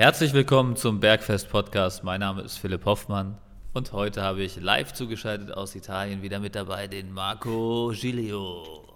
[0.00, 2.04] Herzlich willkommen zum Bergfest Podcast.
[2.04, 3.36] Mein Name ist Philipp Hoffmann
[3.74, 8.88] und heute habe ich live zugeschaltet aus Italien wieder mit dabei den Marco Giglio.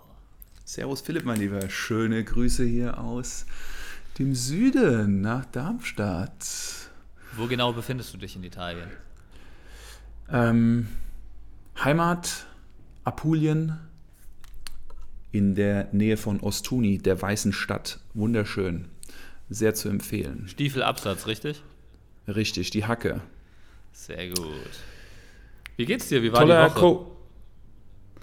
[0.65, 1.69] Servus Philipp, mein Lieber.
[1.69, 3.45] Schöne Grüße hier aus
[4.19, 6.47] dem Süden nach Darmstadt.
[7.37, 8.89] Wo genau befindest du dich in Italien?
[10.33, 10.89] Ähm,
[11.85, 12.47] Heimat
[13.05, 13.77] Apulien
[15.33, 18.01] in der Nähe von Ostuni, der weißen Stadt.
[18.15, 18.89] Wunderschön.
[19.51, 20.45] Sehr zu empfehlen.
[20.49, 21.63] Stiefelabsatz, richtig?
[22.27, 23.21] Richtig, die Hacke.
[23.93, 24.71] Sehr gut.
[25.77, 26.23] Wie geht's dir?
[26.23, 26.81] Wie war Toller die Woche?
[26.81, 27.15] Co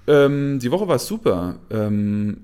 [0.07, 1.59] ähm, die Woche war super.
[1.69, 2.37] Ähm,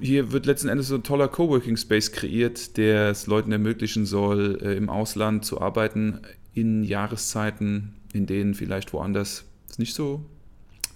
[0.00, 4.58] hier wird letzten Endes so ein toller Coworking Space kreiert, der es Leuten ermöglichen soll,
[4.62, 6.20] äh, im Ausland zu arbeiten,
[6.54, 10.24] in Jahreszeiten, in denen vielleicht woanders es nicht so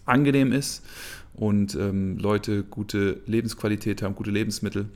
[0.04, 0.84] angenehm ist
[1.34, 4.86] und ähm, Leute gute Lebensqualität haben, gute Lebensmittel.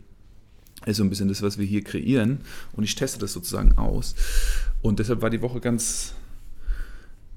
[0.87, 2.41] Ist so ein bisschen das, was wir hier kreieren.
[2.73, 4.15] Und ich teste das sozusagen aus.
[4.83, 6.15] Und deshalb war die Woche ganz,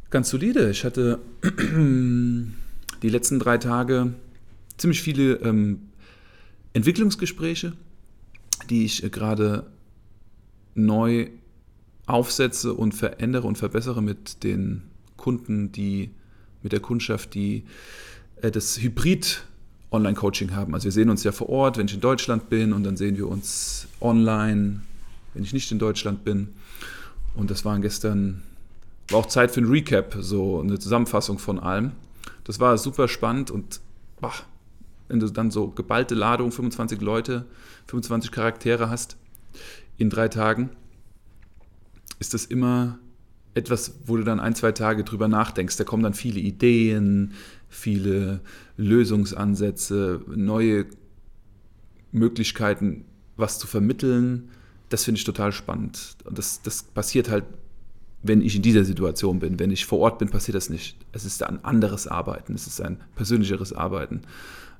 [0.09, 0.69] ganz solide.
[0.69, 4.13] Ich hatte die letzten drei Tage
[4.77, 5.89] ziemlich viele ähm,
[6.73, 7.73] Entwicklungsgespräche,
[8.69, 9.65] die ich äh, gerade
[10.75, 11.29] neu
[12.05, 14.83] aufsetze und verändere und verbessere mit den
[15.17, 16.11] Kunden, die
[16.61, 17.63] mit der Kundschaft, die
[18.41, 19.43] äh, das Hybrid
[19.93, 20.73] Online-Coaching haben.
[20.73, 23.17] Also wir sehen uns ja vor Ort, wenn ich in Deutschland bin und dann sehen
[23.17, 24.81] wir uns online,
[25.33, 26.49] wenn ich nicht in Deutschland bin.
[27.35, 28.43] Und das waren gestern,
[29.09, 31.91] war auch Zeit für ein Recap, so eine Zusammenfassung von allem.
[32.43, 33.79] Das war super spannend und
[34.19, 34.33] boah,
[35.07, 37.45] wenn du dann so geballte Ladung, 25 Leute,
[37.87, 39.17] 25 Charaktere hast
[39.97, 40.69] in drei Tagen,
[42.19, 42.97] ist das immer
[43.53, 45.77] etwas, wo du dann ein, zwei Tage drüber nachdenkst.
[45.77, 47.33] Da kommen dann viele Ideen,
[47.73, 48.41] viele
[48.77, 50.85] Lösungsansätze, neue
[52.11, 54.49] Möglichkeiten, was zu vermitteln.
[54.89, 56.17] Das finde ich total spannend.
[56.23, 57.45] Und das, das passiert halt,
[58.21, 59.59] wenn ich in dieser Situation bin.
[59.59, 60.97] Wenn ich vor Ort bin, passiert das nicht.
[61.11, 64.21] Es ist ein anderes Arbeiten, es ist ein persönlicheres Arbeiten,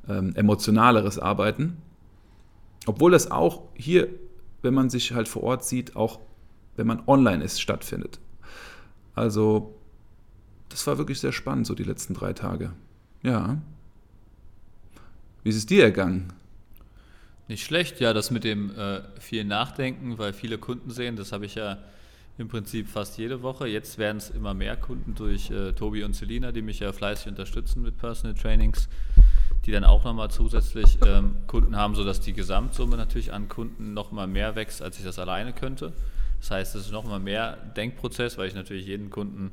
[0.08, 1.78] ähm, emotionaleres Arbeiten.
[2.86, 4.08] Obwohl das auch hier,
[4.62, 6.20] wenn man sich halt vor Ort sieht, auch
[6.76, 8.20] wenn man online ist, stattfindet.
[9.16, 9.76] Also,
[10.74, 12.74] das war wirklich sehr spannend, so die letzten drei Tage.
[13.22, 13.62] Ja.
[15.44, 16.34] Wie ist es dir ergangen?
[17.48, 21.46] Nicht schlecht, ja, das mit dem äh, viel Nachdenken, weil viele Kunden sehen, das habe
[21.46, 21.78] ich ja
[22.40, 23.68] im Prinzip fast jede Woche.
[23.68, 27.28] Jetzt werden es immer mehr Kunden durch äh, Tobi und Selina, die mich ja fleißig
[27.28, 28.90] unterstützen mit Personal Trainings,
[29.68, 34.26] die dann auch nochmal zusätzlich ähm, Kunden haben, sodass die Gesamtsumme natürlich an Kunden nochmal
[34.26, 35.94] mehr wächst, als ich das alleine könnte.
[36.40, 39.52] Das heißt, es ist nochmal mehr Denkprozess, weil ich natürlich jeden Kunden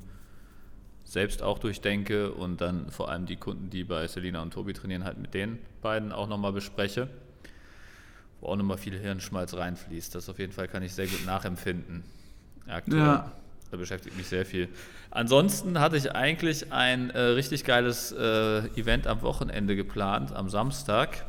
[1.11, 5.03] selbst auch durchdenke und dann vor allem die Kunden, die bei Selina und Tobi trainieren,
[5.03, 7.09] halt mit den beiden auch nochmal bespreche,
[8.41, 10.15] wo auch nochmal viel Hirnschmalz reinfließt.
[10.15, 12.05] Das auf jeden Fall kann ich sehr gut nachempfinden.
[12.69, 13.01] Aktuell.
[13.01, 13.33] Ja.
[13.73, 14.69] Da beschäftigt mich sehr viel.
[15.11, 21.25] Ansonsten hatte ich eigentlich ein äh, richtig geiles äh, Event am Wochenende geplant, am Samstag.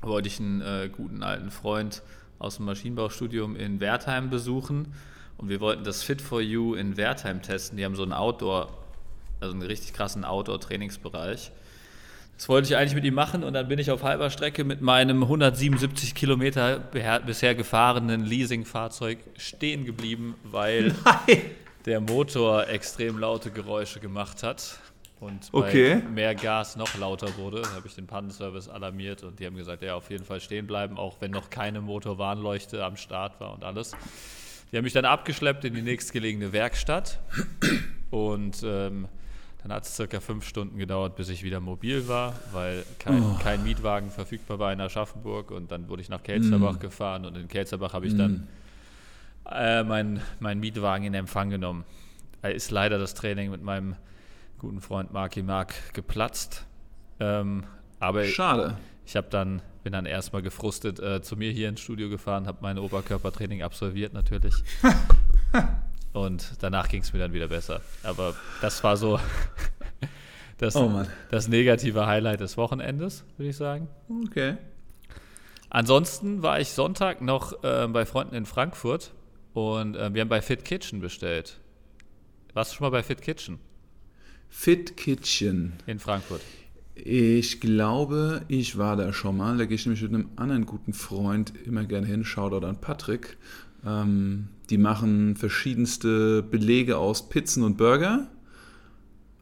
[0.00, 2.02] Wollte ich einen äh, guten alten Freund
[2.38, 4.94] aus dem Maschinenbaustudium in Wertheim besuchen
[5.36, 7.76] und wir wollten das Fit for You in Wertheim testen.
[7.76, 8.85] Die haben so einen Outdoor,
[9.40, 11.52] also einen richtig krassen Outdoor-Trainingsbereich.
[12.36, 14.82] Das wollte ich eigentlich mit ihm machen und dann bin ich auf halber Strecke mit
[14.82, 16.78] meinem 177 Kilometer
[17.24, 21.42] bisher gefahrenen Leasingfahrzeug stehen geblieben, weil Nein.
[21.86, 24.78] der Motor extrem laute Geräusche gemacht hat
[25.18, 26.02] und okay.
[26.12, 29.94] mehr Gas noch lauter wurde, habe ich den Pannenservice alarmiert und die haben gesagt, ja,
[29.94, 33.92] auf jeden Fall stehen bleiben, auch wenn noch keine Motorwarnleuchte am Start war und alles.
[34.70, 37.18] Die haben mich dann abgeschleppt in die nächstgelegene Werkstatt
[38.10, 39.08] und ähm,
[39.66, 43.36] dann hat es circa fünf Stunden gedauert, bis ich wieder mobil war, weil kein, oh.
[43.42, 46.78] kein Mietwagen verfügbar war in Aschaffenburg und dann wurde ich nach Kelzerbach mm.
[46.78, 48.18] gefahren und in Kelzerbach habe ich mm.
[48.18, 48.48] dann
[49.50, 51.84] äh, meinen mein Mietwagen in Empfang genommen.
[52.42, 53.96] Da ist leider das Training mit meinem
[54.60, 56.64] guten Freund Marky Mark geplatzt.
[57.18, 57.64] Ähm,
[57.98, 58.76] aber Schade.
[59.04, 62.46] Ich, ich habe dann bin dann erstmal gefrustet äh, zu mir hier ins Studio gefahren,
[62.46, 64.54] habe mein Oberkörpertraining absolviert natürlich.
[66.12, 67.82] Und danach ging es mir dann wieder besser.
[68.02, 69.20] Aber das war so
[70.58, 73.88] das, oh das negative Highlight des Wochenendes, würde ich sagen.
[74.26, 74.56] Okay.
[75.68, 79.12] Ansonsten war ich Sonntag noch äh, bei Freunden in Frankfurt
[79.52, 81.58] und äh, wir haben bei Fit Kitchen bestellt.
[82.54, 83.58] Warst du schon mal bei Fit Kitchen?
[84.48, 85.74] Fit Kitchen.
[85.86, 86.40] In Frankfurt.
[86.94, 89.58] Ich glaube, ich war da schon mal.
[89.58, 92.24] Da gehe ich nämlich mit einem anderen guten Freund immer gerne hin.
[92.24, 93.36] Shoutout an Patrick.
[93.84, 98.26] Ähm, die machen verschiedenste Belege aus Pizzen und Burger.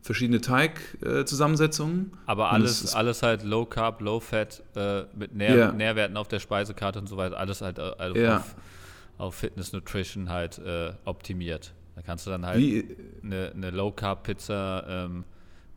[0.03, 2.13] Verschiedene Teigzusammensetzungen.
[2.13, 5.73] Äh, Aber alles, alles halt Low Carb, Low Fat, äh, mit Nähr yeah.
[5.73, 7.39] Nährwerten auf der Speisekarte und so weiter.
[7.39, 8.37] Alles halt äh, also ja.
[8.37, 8.55] auf,
[9.17, 11.73] auf Fitness Nutrition halt äh, optimiert.
[11.97, 12.63] Da kannst du dann halt
[13.23, 15.25] eine, eine Low Carb Pizza ähm,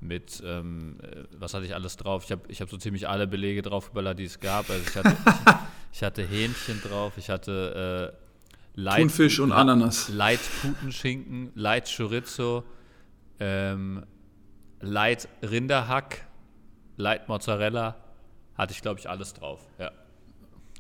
[0.02, 2.26] mit, ähm, äh, was hatte ich alles drauf?
[2.26, 4.70] Ich habe ich hab so ziemlich alle Belege draufgeballert, die es gab.
[4.70, 5.54] Also ich hatte, ich,
[5.94, 8.27] ich hatte Hähnchen drauf, ich hatte äh,
[8.80, 10.08] Light, Thunfisch und Ananas.
[10.10, 12.64] Light Putenschinken, Light Chorizo,
[13.40, 14.04] ähm,
[14.82, 16.28] Light Rinderhack,
[16.96, 17.96] Light Mozzarella,
[18.56, 19.62] hatte ich glaube ich alles drauf.
[19.80, 19.92] Ja.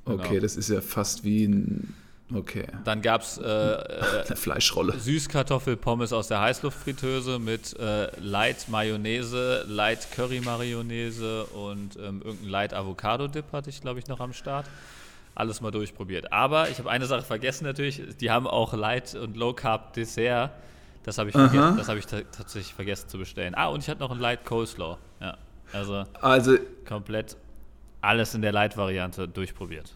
[0.06, 0.24] Genau.
[0.24, 1.96] Okay, das ist ja fast wie ein.
[2.32, 2.68] Okay.
[2.84, 5.00] Dann gab es äh, äh, Eine Fleischrolle.
[5.00, 12.74] Süßkartoffelpommes aus der Heißluftfritteuse mit äh, Light Mayonnaise, Light Curry Mayonnaise und ähm, irgendein Light
[12.76, 14.68] Avocado Dip hatte ich, glaube ich, noch am Start.
[15.39, 16.34] Alles mal durchprobiert.
[16.34, 18.01] Aber ich habe eine Sache vergessen natürlich.
[18.19, 20.50] Die haben auch Light und Low Carb Dessert.
[21.04, 21.48] Das habe ich, Aha.
[21.50, 23.54] verge das hab ich ta tatsächlich vergessen zu bestellen.
[23.56, 24.98] Ah, und ich hatte noch ein Light Coleslaw.
[25.22, 25.38] Ja,
[25.74, 26.57] also Also,
[26.88, 27.38] komplett
[28.01, 29.94] alles in der Light-Variante durchprobiert.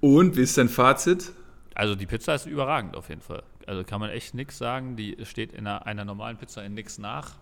[0.00, 1.30] und wie ist dein Fazit?
[1.74, 3.42] Also die Pizza ist überragend auf jeden Fall.
[3.66, 4.96] Also kann man echt nichts sagen.
[4.96, 7.32] Die steht in einer, einer normalen Pizza in nichts nach.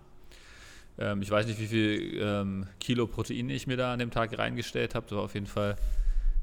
[0.98, 4.36] Ähm, ich weiß nicht, wie viel ähm, Kilo Protein ich mir da an dem Tag
[4.36, 5.06] reingestellt habe.
[5.08, 5.76] Das war auf jeden Fall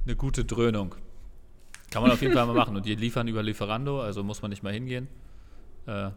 [0.06, 0.96] eine gute Dröhnung.
[1.92, 2.75] Kann man auf jeden Fall mal machen.
[2.75, 5.07] Und die liefern über Lieferando, also muss man nicht mal hingehen.
[5.86, 6.10] Äh,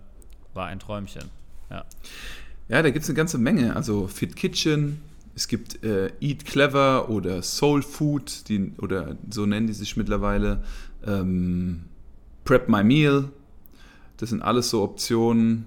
[0.55, 1.25] war ein Träumchen.
[1.71, 1.85] Ja.
[2.69, 3.77] Ja, da gibt es eine ganze Menge.
[3.77, 5.01] Also Fit Kitchen,
[5.35, 10.65] es gibt äh, Eat Clever oder Soul Food, die, oder so nennen die sich mittlerweile.
[11.07, 11.85] Ähm,
[12.45, 13.31] Prep My Meal.
[14.17, 15.67] Das sind alles so Optionen.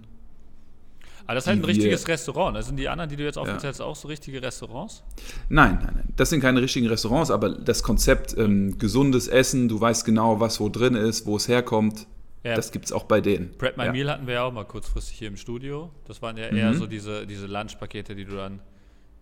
[1.32, 2.58] Aber das ist halt ein richtiges wir- Restaurant.
[2.58, 5.02] Das sind die anderen, die du jetzt aufgezählt hast, auch so richtige Restaurants?
[5.48, 6.14] Nein, nein, nein.
[6.18, 10.60] Das sind keine richtigen Restaurants, aber das Konzept ähm, gesundes Essen, du weißt genau, was
[10.60, 12.06] wo drin ist, wo es herkommt,
[12.44, 12.56] Ja.
[12.56, 13.58] das gibt es auch bei denen.
[13.58, 13.92] Prep My ja.
[13.94, 15.90] Meal hatten wir ja auch mal kurzfristig hier im Studio.
[16.06, 16.78] Das waren ja eher Mhm.
[16.80, 18.60] so diese, diese Lunchpakete, die du dann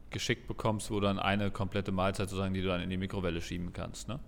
[0.10, 3.40] geschickt bekommst, wo du dann eine komplette Mahlzeit sozusagen, die du dann in die Mikrowelle
[3.40, 4.08] schieben kannst.
[4.08, 4.20] Ne?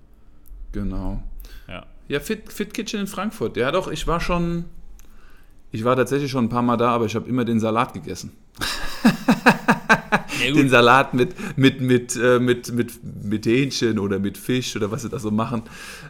[0.71, 1.23] Genau.
[1.67, 1.87] Ja.
[2.07, 3.57] Ja, Fit, Fit Kitchen in Frankfurt.
[3.57, 4.65] Ja, doch, ich war schon.
[5.71, 8.31] Ich war tatsächlich schon ein paar Mal da, aber ich habe immer den Salat gegessen.
[10.45, 12.91] Ja, Den Salat mit, mit, mit, äh, mit, mit,
[13.23, 15.61] mit Hähnchen oder mit Fisch oder was sie da so machen.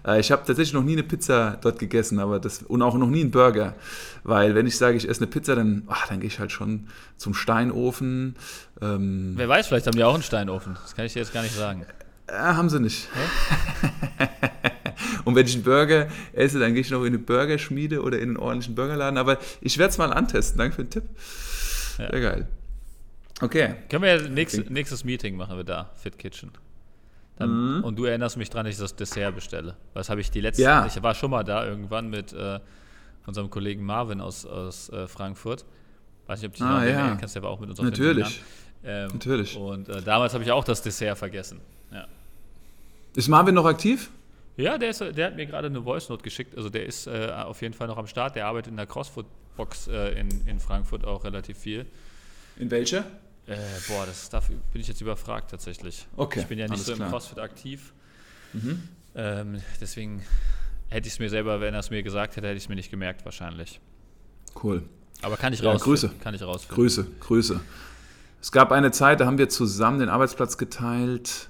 [0.07, 3.09] Äh, ich habe tatsächlich noch nie eine Pizza dort gegessen, aber das und auch noch
[3.09, 3.75] nie einen Burger.
[4.23, 6.87] Weil wenn ich sage, ich esse eine Pizza, dann, ach, dann gehe ich halt schon
[7.17, 8.35] zum Steinofen.
[8.81, 10.77] Ähm, Wer weiß, vielleicht haben die auch einen Steinofen.
[10.81, 11.85] Das kann ich dir jetzt gar nicht sagen.
[12.27, 13.09] äh, haben sie nicht.
[15.31, 18.29] Und wenn ich einen Burger esse, dann gehe ich noch in eine Burgerschmiede oder in
[18.29, 19.17] einen ordentlichen Burgerladen.
[19.17, 20.57] Aber ich werde es mal antesten.
[20.57, 21.03] Danke für den Tipp.
[21.97, 22.09] Ja.
[22.11, 22.47] Sehr geil.
[23.41, 23.75] Okay.
[23.89, 24.67] Können wir ja nächst, Okay.
[24.69, 26.51] nächstes Meeting machen wir da, Fit Kitchen.
[27.37, 27.83] Dann, Mhm.
[27.83, 29.75] Und du erinnerst mich dran, dass ich das Dessert bestelle.
[29.93, 30.85] Was habe ich die letzte Ja.
[30.85, 32.59] Ich war schon mal da irgendwann mit äh,
[33.25, 35.65] unserem Kollegen Marvin aus, aus äh, Frankfurt.
[36.27, 37.15] Weiß nicht, ob du dich Ah, noch ja.
[37.19, 38.41] kannst, der war auch mit uns auf Natürlich.
[38.83, 39.57] Ähm, Natürlich.
[39.57, 41.59] Und äh, damals habe ich auch das Dessert vergessen.
[41.91, 42.05] Ja,
[43.15, 44.09] Ist Marvin noch aktiv?
[44.57, 46.55] Ja der, ist, der hat mir gerade eine Voice Note geschickt.
[46.55, 48.35] Also der ist äh, auf jeden Fall noch am Start.
[48.35, 51.85] Der arbeitet in der CrossFit-Box äh, in, in Frankfurt auch relativ viel.
[52.57, 53.05] In welcher?
[53.47, 53.55] Äh,
[53.87, 56.05] boah, das dafür bin ich jetzt überfragt tatsächlich.
[56.15, 57.07] Okay, Ich bin ja nicht so im klar.
[57.09, 57.11] Mhm.
[57.11, 57.93] CrossFit aktiv.
[59.15, 60.21] Ähm, deswegen
[60.89, 62.75] hätte ich es mir selber, wenn er es mir gesagt hätte, hätte ich es mir
[62.75, 63.79] nicht gemerkt wahrscheinlich.
[64.61, 64.83] Cool.
[65.21, 65.91] Aber kann ich Ja, rausfinden.
[65.93, 66.11] Grüße.
[66.23, 66.75] Kann ich rausfinden.
[66.75, 67.59] Grüße, Grüße.
[68.41, 71.49] Es gab eine Zeit, da haben wir zusammen den Arbeitsplatz geteilt.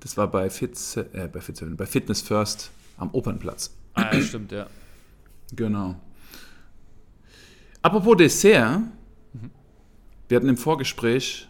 [0.00, 0.76] Das war bei, Fit,
[1.12, 3.74] äh, bei, Fit, bei Fitness First am Opernplatz.
[3.94, 4.66] Ah, ja, stimmt, ja.
[5.54, 5.96] Genau.
[7.82, 8.82] Apropos Dessert,
[10.28, 11.48] wir hatten im Vorgespräch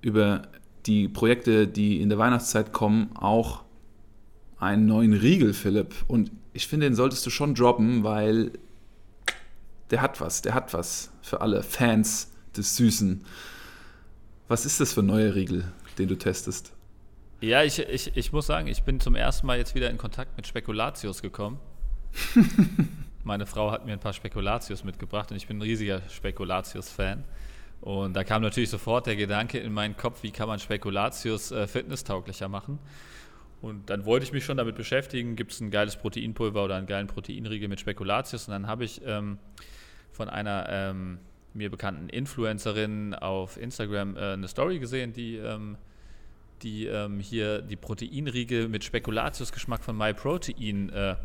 [0.00, 0.42] über
[0.86, 3.62] die Projekte, die in der Weihnachtszeit kommen, auch
[4.58, 5.94] einen neuen Riegel, Philipp.
[6.08, 8.52] Und ich finde, den solltest du schon droppen, weil
[9.90, 13.24] der hat was, der hat was für alle Fans des Süßen.
[14.48, 15.64] Was ist das für ein neuer Riegel,
[15.98, 16.72] den du testest?
[17.40, 20.36] Ja, ich, ich, ich muss sagen, ich bin zum ersten Mal jetzt wieder in Kontakt
[20.36, 21.60] mit Spekulatius gekommen.
[23.24, 27.22] Meine Frau hat mir ein paar Spekulatius mitgebracht und ich bin ein riesiger Spekulatius-Fan.
[27.80, 31.68] Und da kam natürlich sofort der Gedanke in meinen Kopf, wie kann man Spekulatius äh,
[31.68, 32.80] fitnesstauglicher machen.
[33.62, 36.88] Und dann wollte ich mich schon damit beschäftigen, gibt es ein geiles Proteinpulver oder einen
[36.88, 38.48] geilen Proteinriegel mit Spekulatius.
[38.48, 39.38] Und dann habe ich ähm,
[40.10, 41.18] von einer ähm,
[41.54, 45.76] mir bekannten Influencerin auf Instagram äh, eine Story gesehen, die, ähm,
[46.62, 51.16] die ähm, hier die Proteinriegel mit Spekulatius-Geschmack von MyProtein äh,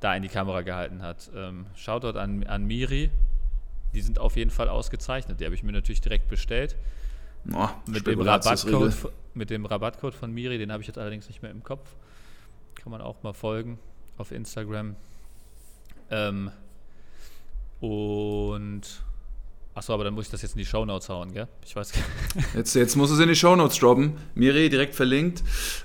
[0.00, 1.30] da in die Kamera gehalten hat.
[1.34, 3.10] Ähm, Shoutout an, an Miri.
[3.94, 5.40] Die sind auf jeden Fall ausgezeichnet.
[5.40, 6.76] Die habe ich mir natürlich direkt bestellt.
[7.52, 8.20] Oh, Mit dem.
[8.20, 11.94] Rabattcode, mit dem Rabattcode von Miri, den habe ich jetzt allerdings nicht mehr im Kopf.
[12.74, 13.78] Kann man auch mal folgen
[14.18, 14.96] auf Instagram.
[16.10, 16.50] Ähm,
[17.80, 19.02] und
[19.76, 21.48] Achso, aber dann muss ich das jetzt in die Shownotes hauen, gell?
[21.62, 21.92] Ich weiß
[22.54, 24.16] Jetzt, jetzt muss es in die Shownotes droppen.
[24.34, 25.42] Miri direkt verlinkt.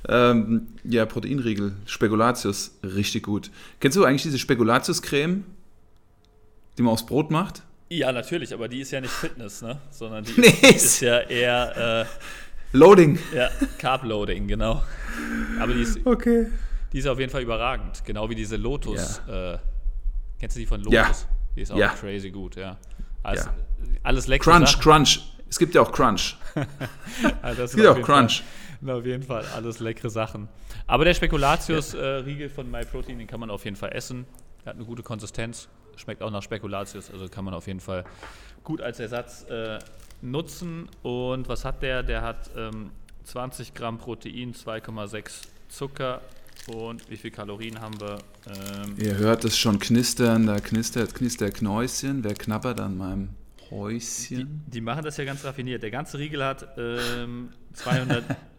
[0.08, 3.52] Ähm, ja, Proteinriegel, Spekulatius, richtig gut.
[3.82, 5.44] Kennst du eigentlich diese Spekulatius-Creme,
[6.78, 7.64] die man aufs Brot macht?
[7.90, 9.78] Ja, natürlich, aber die ist ja nicht Fitness, ne?
[9.90, 12.06] Sondern die Nee, ist, ist ja eher
[12.72, 13.20] äh, Loading.
[13.36, 14.82] ja, Carb-Loading, genau.
[15.60, 16.48] Aber die ist, Okay.
[16.94, 18.02] die ist auf jeden Fall überragend.
[18.06, 19.18] Genau wie diese Lotus.
[19.28, 19.58] Äh,
[20.40, 20.94] kennst du die von Lotus?
[20.94, 21.12] Ja.
[21.58, 21.90] Die ist auch Ja.
[21.90, 22.78] crazy gut, ja.
[23.24, 23.54] Alles, Ja.
[24.04, 24.82] alles leckere Crunch, Sachen.
[24.82, 25.20] Crunch.
[25.50, 26.38] Es gibt ja auch Crunch.
[27.42, 28.44] Also Es gibt auch Crunch.
[28.84, 30.48] Fall, auf jeden Fall alles leckere Sachen.
[30.88, 34.26] Aber der Spekulatius-Riegel von MyProtein, den kann man auf jeden Fall essen.
[34.64, 38.04] Der hat eine gute Konsistenz, schmeckt auch nach Spekulatius, also kann man auf jeden Fall
[38.64, 39.80] gut als Ersatz äh,
[40.22, 40.90] nutzen.
[41.04, 42.04] Und was hat der?
[42.04, 42.92] Der hat ähm,
[43.24, 46.22] 20 Gramm Protein, 2,6 Zucker
[46.68, 48.20] und wie viel Kalorien haben wir?
[48.48, 52.24] Ähm, Ihr hört es schon knistern, da knistert, knistert Knäuschen.
[52.24, 54.64] Wer knabbert an meinem Die, Häuschen?
[54.68, 55.82] die machen das ja ganz raffiniert.
[55.84, 57.50] Der ganze Riegel hat ähm,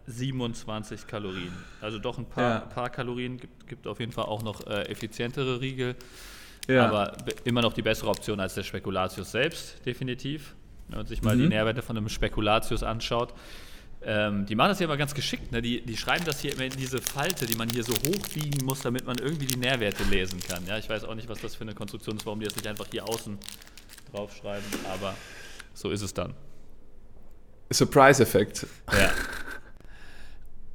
[0.07, 1.51] 227 Kalorien.
[1.81, 2.59] Also doch ein paar, Ja.
[2.59, 3.37] paar Kalorien.
[3.37, 5.95] Gibt, gibt auf jeden Fall auch noch äh, effizientere Riegel.
[6.67, 6.87] Ja.
[6.87, 10.55] Aber be- immer noch die bessere Option als der Spekulatius selbst, definitiv.
[10.89, 11.49] Wenn man sich mal die Mhm.
[11.49, 13.33] Nährwerte von einem Spekulatius anschaut.
[14.05, 15.51] Ähm, die machen das ja immer ganz geschickt.
[15.51, 15.61] Ne?
[15.61, 18.81] Die, die schreiben das hier immer in diese Falte, die man hier so hochbiegen muss,
[18.81, 20.65] damit man irgendwie die Nährwerte lesen kann.
[20.67, 22.67] Ja, ich weiß auch nicht, was das für eine Konstruktion ist, warum die das nicht
[22.67, 23.37] einfach hier außen
[24.11, 25.15] draufschreiben, aber
[25.73, 26.33] so ist es dann.
[27.71, 28.67] Surprise-Effekt.
[28.91, 29.11] Ja.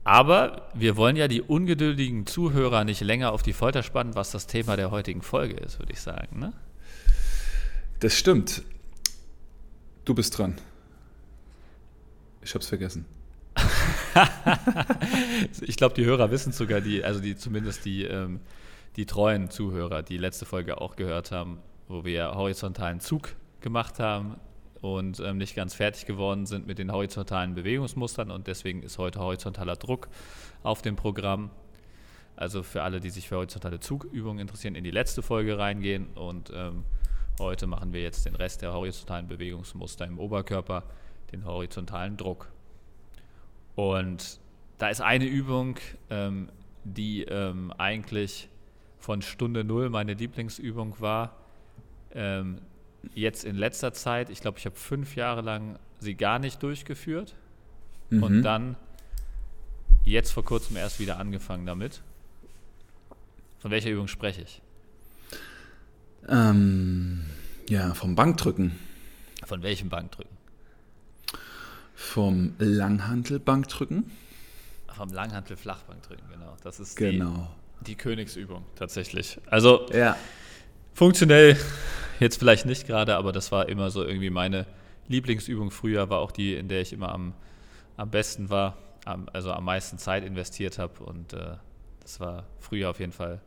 [0.05, 4.47] Aber wir wollen ja die ungeduldigen Zuhörer nicht länger auf die Folter spannen, was das
[4.47, 6.41] Thema der heutigen Folge ist, würde ich sagen.
[6.41, 6.55] Ne?
[8.01, 8.63] Das stimmt.
[10.07, 10.57] Du bist dran.
[12.43, 13.05] Ich hab's vergessen.
[15.61, 18.41] Ich glaube, die Hörer wissen sogar, die, also die zumindest die, ähm,
[18.97, 21.59] die treuen Zuhörer, die letzte Folge auch gehört haben,
[21.89, 24.37] wo wir horizontalen Zug gemacht haben
[24.81, 29.21] und ähm, nicht ganz fertig geworden sind mit den horizontalen Bewegungsmustern und deswegen ist heute
[29.21, 30.09] horizontaler Druck
[30.63, 31.51] auf dem Programm.
[32.37, 36.53] Also für alle, die sich für horizontale Zugübungen interessieren, in die letzte Folge reingehen und
[36.55, 36.85] ähm,
[37.41, 40.85] heute machen wir jetzt den Rest der horizontalen Bewegungsmuster im Oberkörper,
[41.33, 42.49] den horizontalen Druck.
[43.79, 44.41] Und
[44.79, 45.77] da ist eine Übung,
[46.11, 46.49] ähm,
[46.83, 48.49] die ähm, eigentlich
[48.99, 51.37] von Stunde Null meine Lieblingsübung war.
[52.13, 52.59] Ähm,
[53.15, 57.37] jetzt in letzter Zeit, ich glaube, ich habe fünf Jahre lang sie gar nicht durchgeführt
[58.11, 58.43] und Mhm.
[58.43, 58.77] dann
[60.05, 62.03] jetzt vor kurzem erst wieder angefangen damit.
[63.61, 64.61] Von welcher Übung spreche ich?
[66.29, 67.27] Ähm,
[67.69, 68.77] ja, vom Bankdrücken.
[69.47, 70.38] Von welchem Bankdrücken?
[72.01, 74.09] Vom Langhantelbankdrücken.
[74.95, 76.57] Vom Langhantel-Flachbankdrücken, genau.
[76.63, 77.49] Das ist Genau.
[77.81, 79.39] die, die Königsübung tatsächlich.
[79.51, 80.17] Also Ja.
[80.95, 81.57] Funktionell
[82.21, 84.65] jetzt vielleicht nicht gerade, aber das war immer so irgendwie meine
[85.09, 87.35] Lieblingsübung früher, war auch die, in der ich immer am,
[87.97, 91.03] am besten war, am, also am meisten Zeit investiert habe.
[91.03, 91.57] Und äh,
[92.01, 93.41] das war früher auf jeden Fall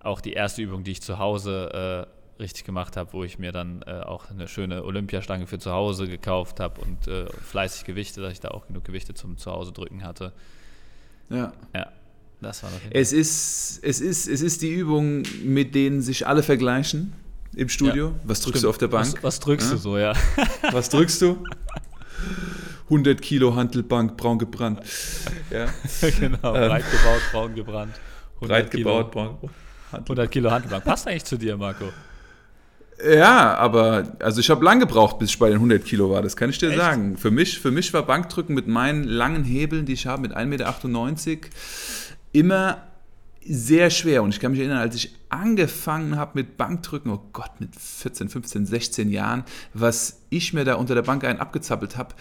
[0.00, 3.52] auch die erste Übung, die ich zu Hause äh, richtig gemacht habe, wo ich mir
[3.52, 8.20] dann äh, auch eine schöne Olympiastange für zu Hause gekauft habe und äh, fleißig Gewichte,
[8.20, 10.32] dass ich da auch genug Gewichte zum Zuhause drücken hatte.
[11.30, 11.52] ja.
[11.74, 11.86] Ja,
[12.40, 17.12] das war Es ist, es, ist, es ist die Übung, mit denen sich alle vergleichen
[17.56, 18.08] im Studio.
[18.08, 18.14] Ja.
[18.24, 18.64] Was drückst Stimmt.
[18.64, 19.14] du auf der Bank?
[19.16, 19.72] Was, was drückst Ja?
[19.74, 20.12] du so, ja?
[20.72, 21.42] Was drückst du?
[22.90, 24.80] 100 Kilo Hantelbank, braun gebrannt.
[25.50, 25.66] Ja.
[26.18, 26.68] genau, Ähm.
[26.68, 27.94] breit gebaut, braun gebrannt.
[28.40, 29.38] 100 Breit gebaut, braun.
[29.92, 30.84] Hantel- 100 Kilo Handelbank.
[30.84, 31.86] Passt eigentlich zu dir, Marco.
[33.02, 36.22] Ja, aber also ich habe lang gebraucht, bis ich bei den 100 Kilo war.
[36.22, 36.78] Das kann ich dir Echt?
[36.78, 37.16] sagen.
[37.16, 40.46] Für mich, für mich war Bankdrücken mit meinen langen Hebeln, die ich habe, mit 1,98
[40.46, 41.48] Meter,
[42.32, 42.82] immer
[43.46, 44.22] sehr schwer.
[44.22, 48.28] Und ich kann mich erinnern, als ich angefangen habe mit Bankdrücken, oh Gott, mit 14,
[48.28, 52.14] 15, 16 Jahren, was ich mir da unter der Bank einen abgezappelt habe,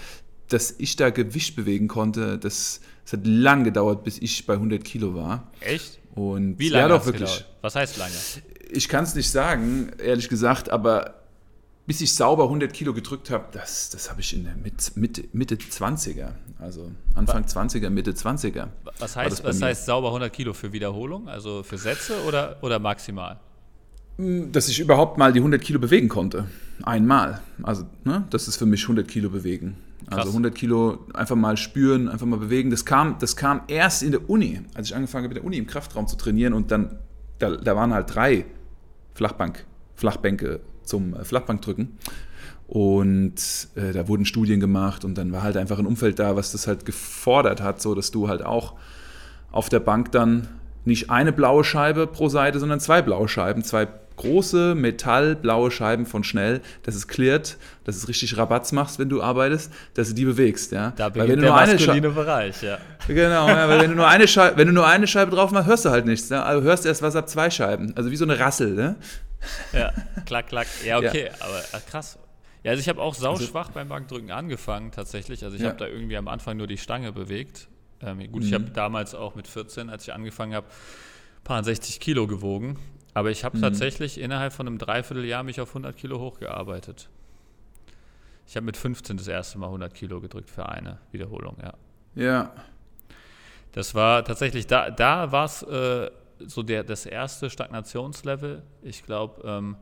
[0.49, 4.83] dass ich da Gewicht bewegen konnte, das, das hat lang gedauert, bis ich bei 100
[4.83, 5.51] Kilo war.
[5.61, 5.99] Echt?
[6.15, 7.29] Und Wie lange ja, doch wirklich.
[7.29, 7.57] gedauert?
[7.61, 8.13] Was heißt lange?
[8.75, 11.23] Ich kann es nicht sagen, ehrlich gesagt, aber
[11.85, 15.25] bis ich sauber 100 Kilo gedrückt habe, das, das habe ich in der Mit, Mitte,
[15.33, 18.67] Mitte 20er, also Anfang 20er, Mitte 20er.
[18.99, 19.67] Was heißt, was mir.
[19.67, 21.27] heißt sauber 100 Kilo für Wiederholung?
[21.27, 23.39] Also für Sätze oder, oder maximal?
[24.17, 26.45] Dass ich überhaupt mal die 100 Kilo bewegen konnte.
[26.83, 27.41] Einmal.
[27.63, 29.77] Also, ne, das ist für mich 100 Kilo bewegen.
[30.07, 30.19] Krass.
[30.19, 32.69] Also 100 Kilo einfach mal spüren, einfach mal bewegen.
[32.69, 35.57] Das kam, das kam erst in der Uni, als ich angefangen habe, mit der Uni
[35.57, 36.99] im Kraftraum zu trainieren und dann,
[37.39, 38.45] da, da waren halt drei
[39.13, 39.65] Flachbank,
[39.95, 41.97] Flachbänke zum äh, Flachbankdrücken.
[42.67, 46.51] Und äh, da wurden Studien gemacht und dann war halt einfach ein Umfeld da, was
[46.51, 48.73] das halt gefordert hat, so dass du halt auch
[49.51, 50.47] auf der Bank dann
[50.85, 56.23] nicht eine blaue Scheibe pro Seite, sondern zwei blaue Scheiben, zwei große metallblaue Scheiben von
[56.23, 60.25] Schnell, dass es klärt, dass es richtig Rabatz machst, wenn du arbeitest, dass du die
[60.25, 60.71] bewegst.
[60.71, 60.93] Ja?
[60.95, 62.77] Da beginnt weil wenn der maskuline Bereich, ja.
[63.07, 65.67] Genau, ja, weil wenn du, nur eine Scheibe, wenn du nur eine Scheibe drauf machst,
[65.67, 66.29] hörst du halt nichts.
[66.29, 66.43] Ne?
[66.43, 67.95] Also hörst erst was ab zwei Scheiben.
[67.95, 68.73] Also wie so eine Rassel.
[68.73, 68.95] Ne?
[69.73, 69.91] Ja,
[70.25, 70.67] klack, klack.
[70.85, 71.45] Ja, okay, ja.
[71.45, 72.17] aber ach, krass.
[72.63, 75.43] Ja, also ich habe auch sauschwach also, beim Bankdrücken angefangen tatsächlich.
[75.43, 75.69] Also ich ja.
[75.69, 77.67] habe da irgendwie am Anfang nur die Stange bewegt.
[78.01, 78.47] Ähm, gut, mhm.
[78.47, 80.67] ich habe damals auch mit 14, als ich angefangen habe,
[81.43, 82.79] paar 60 Kilo gewogen.
[83.13, 83.61] Aber ich habe mhm.
[83.61, 87.09] tatsächlich innerhalb von einem Dreivierteljahr mich auf 100 Kilo hochgearbeitet.
[88.47, 91.73] Ich habe mit 15 das erste Mal 100 Kilo gedrückt für eine Wiederholung, ja.
[92.15, 92.51] Ja.
[93.71, 98.61] Das war tatsächlich, da, da war es äh, so der, das erste Stagnationslevel.
[98.81, 99.77] Ich glaube, ähm,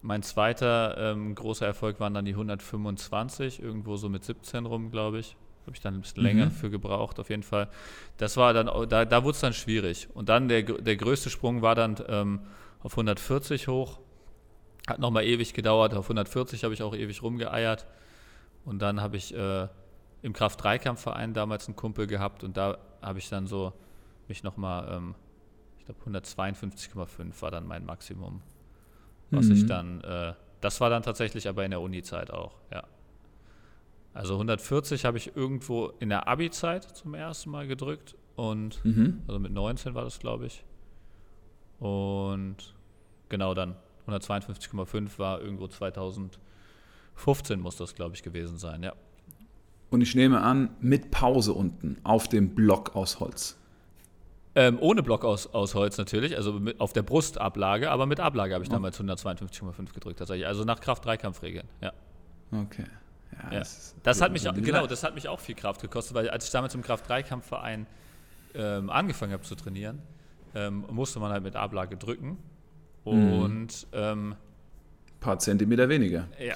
[0.00, 5.18] mein zweiter ähm, großer Erfolg waren dann die 125, irgendwo so mit 17 rum, glaube
[5.18, 5.36] ich.
[5.68, 6.26] Habe ich dann ein bisschen mhm.
[6.26, 7.68] länger für gebraucht, auf jeden Fall.
[8.16, 10.08] Das war dann, da, da wurde es dann schwierig.
[10.14, 12.40] Und dann der, der größte Sprung war dann ähm,
[12.80, 14.00] auf 140 hoch.
[14.86, 15.92] Hat nochmal ewig gedauert.
[15.92, 17.86] Auf 140 habe ich auch ewig rumgeeiert.
[18.64, 19.68] Und dann habe ich äh,
[20.22, 23.74] im Kraft-3-Kampfverein damals einen Kumpel gehabt und da habe ich dann so
[24.26, 25.14] mich nochmal, ähm,
[25.78, 28.40] ich glaube 152,5 war dann mein Maximum.
[29.30, 29.52] Was mhm.
[29.52, 30.32] ich dann, äh,
[30.62, 32.84] das war dann tatsächlich aber in der Uni-Zeit auch, ja.
[34.18, 39.22] Also 140 habe ich irgendwo in der Abi-Zeit zum ersten Mal gedrückt und mhm.
[39.28, 40.64] also mit 19 war das, glaube ich.
[41.78, 42.74] Und
[43.28, 43.76] genau dann
[44.08, 48.92] 152,5 war irgendwo 2015 muss das, glaube ich, gewesen sein, ja.
[49.90, 53.56] Und ich nehme an, mit Pause unten auf dem Block aus Holz.
[54.56, 58.52] Ähm, ohne Block aus, aus Holz natürlich, also mit, auf der Brustablage, aber mit Ablage
[58.52, 60.48] habe ich damals 152,5 gedrückt tatsächlich.
[60.48, 61.92] Also nach Kraft-Dreikampfregeln, ja.
[62.50, 62.86] Okay.
[63.32, 63.58] Ja, ja.
[63.60, 66.46] Das, das hat mich auch, genau, das hat mich auch viel Kraft gekostet, weil als
[66.46, 67.86] ich damals im Kraft-3-Kampfverein
[68.54, 70.00] ähm, angefangen habe zu trainieren,
[70.54, 72.38] ähm, musste man halt mit Ablage drücken.
[73.04, 73.66] Und mhm.
[73.92, 76.28] ähm, ein paar Zentimeter weniger.
[76.38, 76.54] Ja.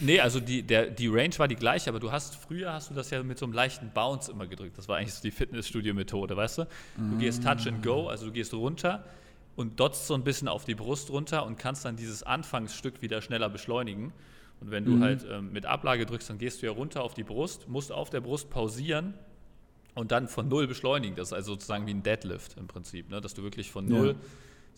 [0.00, 2.94] Nee, also die, der, die Range war die gleiche, aber du hast, früher hast du
[2.94, 4.76] das ja mit so einem leichten Bounce immer gedrückt.
[4.78, 6.66] Das war eigentlich so die Fitnessstudio-Methode, weißt du?
[6.96, 7.18] Du mhm.
[7.18, 9.04] gehst Touch and Go, also du gehst runter
[9.54, 13.22] und dotzt so ein bisschen auf die Brust runter und kannst dann dieses Anfangsstück wieder
[13.22, 14.12] schneller beschleunigen.
[14.62, 15.02] Und wenn du mhm.
[15.02, 18.10] halt ähm, mit Ablage drückst, dann gehst du ja runter auf die Brust, musst auf
[18.10, 19.14] der Brust pausieren
[19.96, 21.16] und dann von Null beschleunigen.
[21.16, 23.20] Das ist also sozusagen wie ein Deadlift im Prinzip, ne?
[23.20, 24.14] dass du wirklich von Null ja.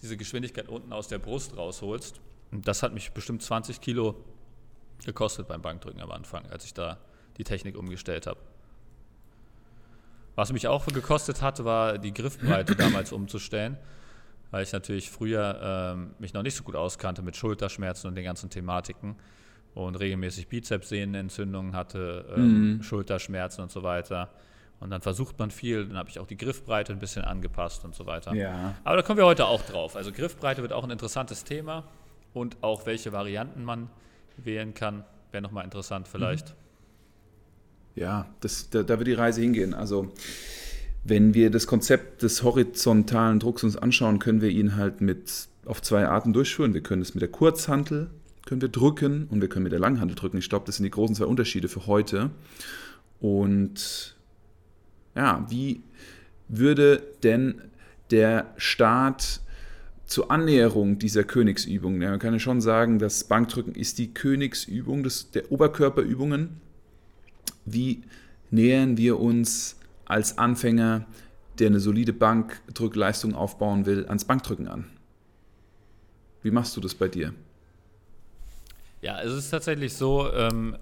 [0.00, 2.18] diese Geschwindigkeit unten aus der Brust rausholst.
[2.50, 4.24] Und das hat mich bestimmt 20 Kilo
[5.04, 6.98] gekostet beim Bankdrücken am Anfang, als ich da
[7.36, 8.40] die Technik umgestellt habe.
[10.34, 13.76] Was mich auch gekostet hat, war die Griffbreite damals umzustellen,
[14.50, 18.24] weil ich natürlich früher ähm, mich noch nicht so gut auskannte mit Schulterschmerzen und den
[18.24, 19.16] ganzen Thematiken
[19.74, 22.82] und regelmäßig Bizepssehnenentzündungen hatte, ähm, mhm.
[22.82, 24.30] Schulterschmerzen und so weiter.
[24.80, 27.94] Und dann versucht man viel, dann habe ich auch die Griffbreite ein bisschen angepasst und
[27.94, 28.34] so weiter.
[28.34, 28.74] Ja.
[28.84, 29.96] Aber da kommen wir heute auch drauf.
[29.96, 31.84] Also Griffbreite wird auch ein interessantes Thema
[32.32, 33.88] und auch welche Varianten man
[34.36, 36.50] wählen kann, wäre nochmal interessant vielleicht.
[36.50, 36.54] Mhm.
[37.96, 39.72] Ja, das, da, da wird die Reise hingehen.
[39.72, 40.12] Also
[41.04, 45.80] wenn wir das Konzept des horizontalen Drucks uns anschauen, können wir ihn halt mit auf
[45.80, 46.74] zwei Arten durchführen.
[46.74, 48.10] Wir können es mit der Kurzhantel
[48.46, 50.38] können wir drücken und wir können mit der Langhandel drücken.
[50.38, 52.30] Ich glaube, das sind die großen zwei Unterschiede für heute.
[53.20, 54.16] Und
[55.14, 55.82] ja, wie
[56.48, 57.62] würde denn
[58.10, 59.40] der Staat
[60.06, 65.02] zur Annäherung dieser Königsübung, ja, man kann ja schon sagen, das Bankdrücken ist die Königsübung
[65.02, 66.60] des, der Oberkörperübungen.
[67.64, 68.02] Wie
[68.50, 71.06] nähern wir uns als Anfänger,
[71.58, 74.84] der eine solide Bankdrückleistung aufbauen will, ans Bankdrücken an?
[76.42, 77.32] Wie machst du das bei dir?
[79.04, 80.78] Ja, es ist tatsächlich so, ähm,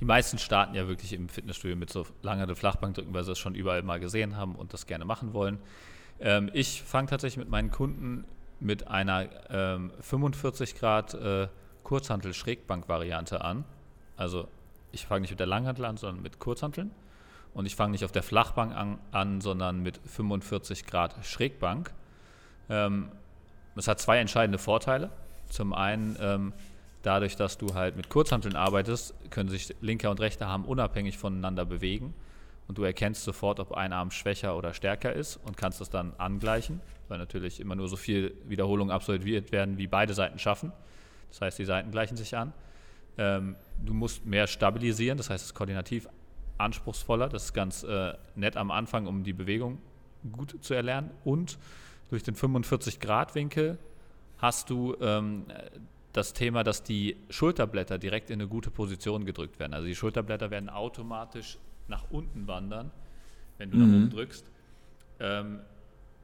[0.00, 3.54] die meisten starten ja wirklich im Fitnessstudio mit so langer Flachbankdrücken, weil sie das schon
[3.54, 5.60] überall mal gesehen haben und das gerne machen wollen.
[6.18, 8.24] Ähm, ich fange tatsächlich mit meinen Kunden
[8.58, 11.46] mit einer ähm, 45 Grad äh,
[11.84, 13.64] Kurzhantel-Schrägbank-Variante an.
[14.16, 14.48] Also
[14.90, 16.90] ich fange nicht mit der Langhantel an, sondern mit Kurzhanteln.
[17.54, 21.92] Und ich fange nicht auf der Flachbank an, an, sondern mit 45 Grad Schrägbank.
[22.68, 23.12] Ähm,
[23.76, 25.10] es hat zwei entscheidende Vorteile.
[25.48, 26.52] Zum einen ähm,
[27.02, 31.64] Dadurch, dass du halt mit Kurzhanteln arbeitest, können sich linker und rechter Arm unabhängig voneinander
[31.64, 32.14] bewegen
[32.68, 36.12] und du erkennst sofort, ob ein Arm schwächer oder stärker ist und kannst das dann
[36.18, 40.72] angleichen, weil natürlich immer nur so viel Wiederholungen absolviert werden, wie beide Seiten schaffen.
[41.30, 42.52] Das heißt, die Seiten gleichen sich an.
[43.18, 46.08] Ähm, du musst mehr stabilisieren, das heißt, es ist koordinativ
[46.58, 47.28] anspruchsvoller.
[47.28, 49.78] Das ist ganz äh, nett am Anfang, um die Bewegung
[50.30, 51.10] gut zu erlernen.
[51.24, 51.58] Und
[52.10, 53.78] durch den 45-Grad-Winkel
[54.38, 55.46] hast du ähm,
[56.12, 59.74] das Thema, dass die Schulterblätter direkt in eine gute Position gedrückt werden.
[59.74, 62.90] Also die Schulterblätter werden automatisch nach unten wandern,
[63.58, 63.82] wenn du mhm.
[63.82, 64.50] nach oben drückst.
[65.20, 65.60] Ähm,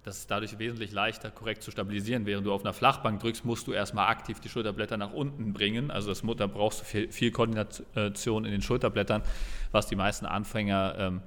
[0.04, 2.24] das ist dadurch wesentlich leichter, korrekt zu stabilisieren.
[2.24, 5.90] Während du auf einer Flachbank drückst, musst du erstmal aktiv die Schulterblätter nach unten bringen.
[5.90, 9.22] Also das, da brauchst du viel, viel, Koordination in den Schulterblättern,
[9.70, 11.22] was die meisten Anfänger ähm,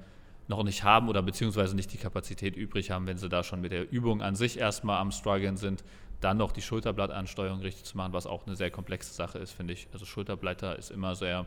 [0.48, 3.72] noch nicht haben oder beziehungsweise nicht die Kapazität übrig haben, wenn sie da schon mit
[3.72, 5.84] der Übung an sich erstmal am Struggeln sind,
[6.22, 9.74] dann noch die Schulterblattansteuerung richtig zu machen, was auch eine sehr komplexe Sache ist, finde
[9.74, 9.88] ich.
[9.92, 11.46] Also Schulterblätter ist immer sehr,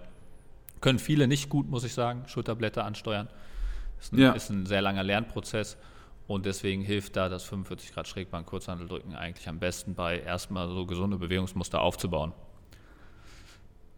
[0.81, 3.27] können viele nicht gut, muss ich sagen, Schulterblätter ansteuern.
[3.99, 4.31] Ist ein, ja.
[4.33, 5.77] ist ein sehr langer Lernprozess.
[6.27, 10.85] Und deswegen hilft da das 45 Grad Schrägbank Kurzhandeldrücken eigentlich am besten bei, erstmal so
[10.85, 12.33] gesunde Bewegungsmuster aufzubauen.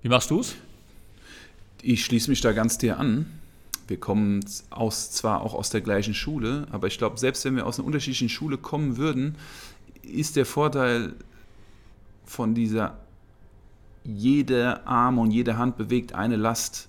[0.01, 0.55] Wie machst du es?
[1.81, 3.39] Ich schließe mich da ganz dir an.
[3.87, 7.65] Wir kommen aus, zwar auch aus der gleichen Schule, aber ich glaube, selbst wenn wir
[7.65, 9.37] aus einer unterschiedlichen Schule kommen würden,
[10.07, 11.13] ist der Vorteil
[12.25, 12.97] von dieser
[14.03, 16.87] jede Arm und jede Hand bewegt eine Last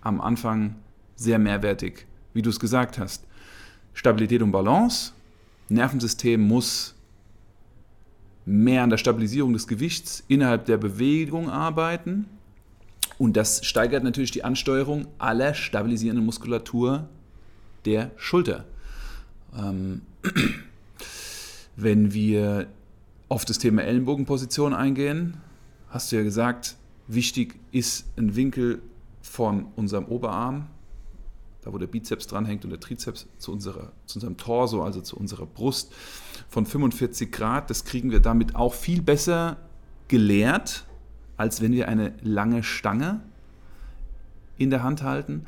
[0.00, 0.76] am Anfang
[1.16, 3.24] sehr mehrwertig, wie du es gesagt hast.
[3.94, 5.12] Stabilität und Balance.
[5.68, 6.94] Nervensystem muss
[8.44, 12.26] mehr an der Stabilisierung des Gewichts innerhalb der Bewegung arbeiten.
[13.18, 17.08] Und das steigert natürlich die Ansteuerung aller stabilisierenden Muskulatur
[17.84, 18.64] der Schulter.
[19.56, 20.02] Ähm,
[21.76, 22.66] wenn wir
[23.28, 25.38] auf das Thema Ellenbogenposition eingehen,
[25.88, 26.76] hast du ja gesagt,
[27.08, 28.82] wichtig ist ein Winkel
[29.22, 30.68] von unserem Oberarm
[31.62, 35.16] da wo der Bizeps dranhängt und der Trizeps zu, unserer, zu unserem Torso, also zu
[35.16, 35.94] unserer Brust,
[36.48, 37.70] von 45 Grad.
[37.70, 39.56] Das kriegen wir damit auch viel besser
[40.08, 40.84] gelehrt,
[41.36, 43.20] als wenn wir eine lange Stange
[44.58, 45.46] in der Hand halten.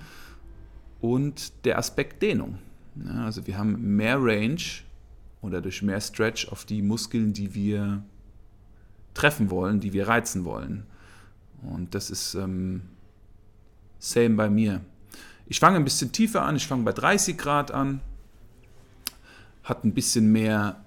[1.00, 2.58] Und der Aspekt Dehnung.
[3.04, 4.62] Ja, also wir haben mehr Range
[5.44, 8.02] oder durch mehr Stretch auf die Muskeln, die wir
[9.12, 10.86] treffen wollen, die wir reizen wollen.
[11.62, 12.82] Und das ist ähm,
[13.98, 14.80] same bei mir.
[15.46, 18.00] Ich fange ein bisschen tiefer an, ich fange bei 30 Grad an,
[19.62, 20.82] hat ein bisschen mehr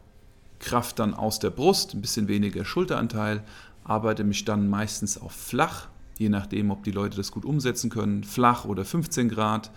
[0.59, 3.43] Kraft dann aus der Brust, ein bisschen weniger Schulteranteil,
[3.83, 8.23] arbeite mich dann meistens auf flach, je nachdem, ob die Leute das gut umsetzen können,
[8.23, 9.69] flach oder 15 Grad.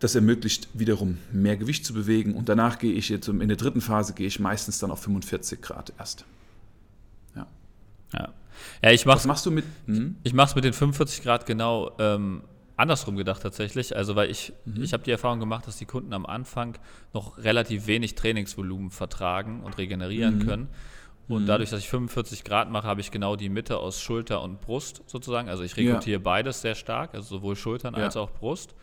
[0.00, 3.80] Das ermöglicht wiederum mehr Gewicht zu bewegen und danach gehe ich jetzt in der dritten
[3.80, 6.24] Phase gehe ich meistens dann auf 45 Grad erst.
[7.36, 7.46] Ja.
[8.14, 8.32] Ja.
[8.82, 9.64] ja ich mach's, Was machst du mit?
[9.86, 10.16] Hm?
[10.22, 11.92] Ich mache es mit den 45 Grad genau.
[11.98, 12.42] Ähm,
[12.80, 13.94] andersrum gedacht tatsächlich.
[13.94, 14.82] Also, weil ich, mhm.
[14.82, 16.78] ich habe die Erfahrung gemacht, dass die Kunden am Anfang
[17.12, 20.46] noch relativ wenig Trainingsvolumen vertragen und regenerieren mhm.
[20.46, 20.68] können.
[21.28, 21.46] Und mhm.
[21.46, 25.02] dadurch, dass ich 45 Grad mache, habe ich genau die Mitte aus Schulter und Brust
[25.06, 25.48] sozusagen.
[25.48, 26.24] Also ich rekrutiere ja.
[26.24, 28.04] beides sehr stark, also sowohl Schultern ja.
[28.04, 28.74] als auch Brust.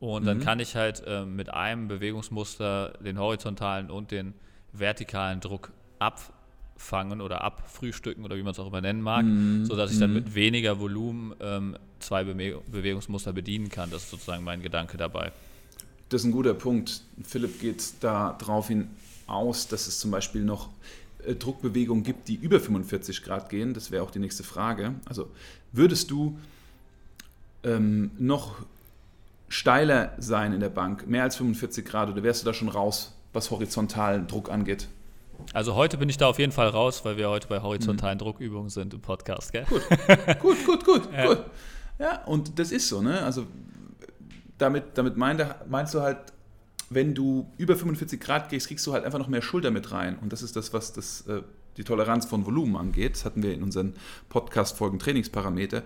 [0.00, 0.42] Und dann mhm.
[0.42, 4.34] kann ich halt äh, mit einem Bewegungsmuster den horizontalen und den
[4.72, 6.32] vertikalen Druck ab
[6.74, 10.10] abfangen oder abfrühstücken oder wie man es auch immer nennen mag, mm, sodass ich dann
[10.10, 10.16] mhm.
[10.16, 13.90] mit weniger Volumen ähm, zwei Be Bewegungsmuster bedienen kann.
[13.90, 15.32] Das ist sozusagen mein Gedanke dabei.
[16.08, 17.02] Das ist ein guter Punkt.
[17.22, 20.68] Philipp geht da darauf hinaus, dass es zum Beispiel noch
[21.24, 23.72] äh, Druckbewegungen gibt, die über 45 Grad gehen.
[23.74, 24.94] Das wäre auch die nächste Frage.
[25.06, 25.30] Also
[25.72, 26.38] würdest du
[27.62, 28.56] ähm, noch
[29.48, 33.16] steiler sein in der Bank, mehr als 45 Grad, oder wärst du da schon raus,
[33.32, 34.88] was horizontalen Druck angeht?
[35.52, 38.22] Also heute bin ich da auf jeden Fall raus, weil wir heute bei horizontalen mhm.
[38.22, 39.64] Druckübungen sind im Podcast, gell?
[39.68, 39.82] Gut,
[40.40, 41.26] gut, gut, gut, ja.
[41.26, 41.44] gut.
[41.98, 43.22] Ja, und das ist so, ne?
[43.22, 43.46] Also
[44.58, 46.18] damit, damit meinst du halt,
[46.90, 50.18] wenn du über 45 Grad gehst, kriegst du halt einfach noch mehr Schulter mit rein.
[50.20, 51.42] Und das ist das, was das, äh,
[51.76, 53.14] die Toleranz von Volumen angeht.
[53.14, 53.94] Das hatten wir in unseren
[54.28, 55.78] Podcast-Folgen Trainingsparameter.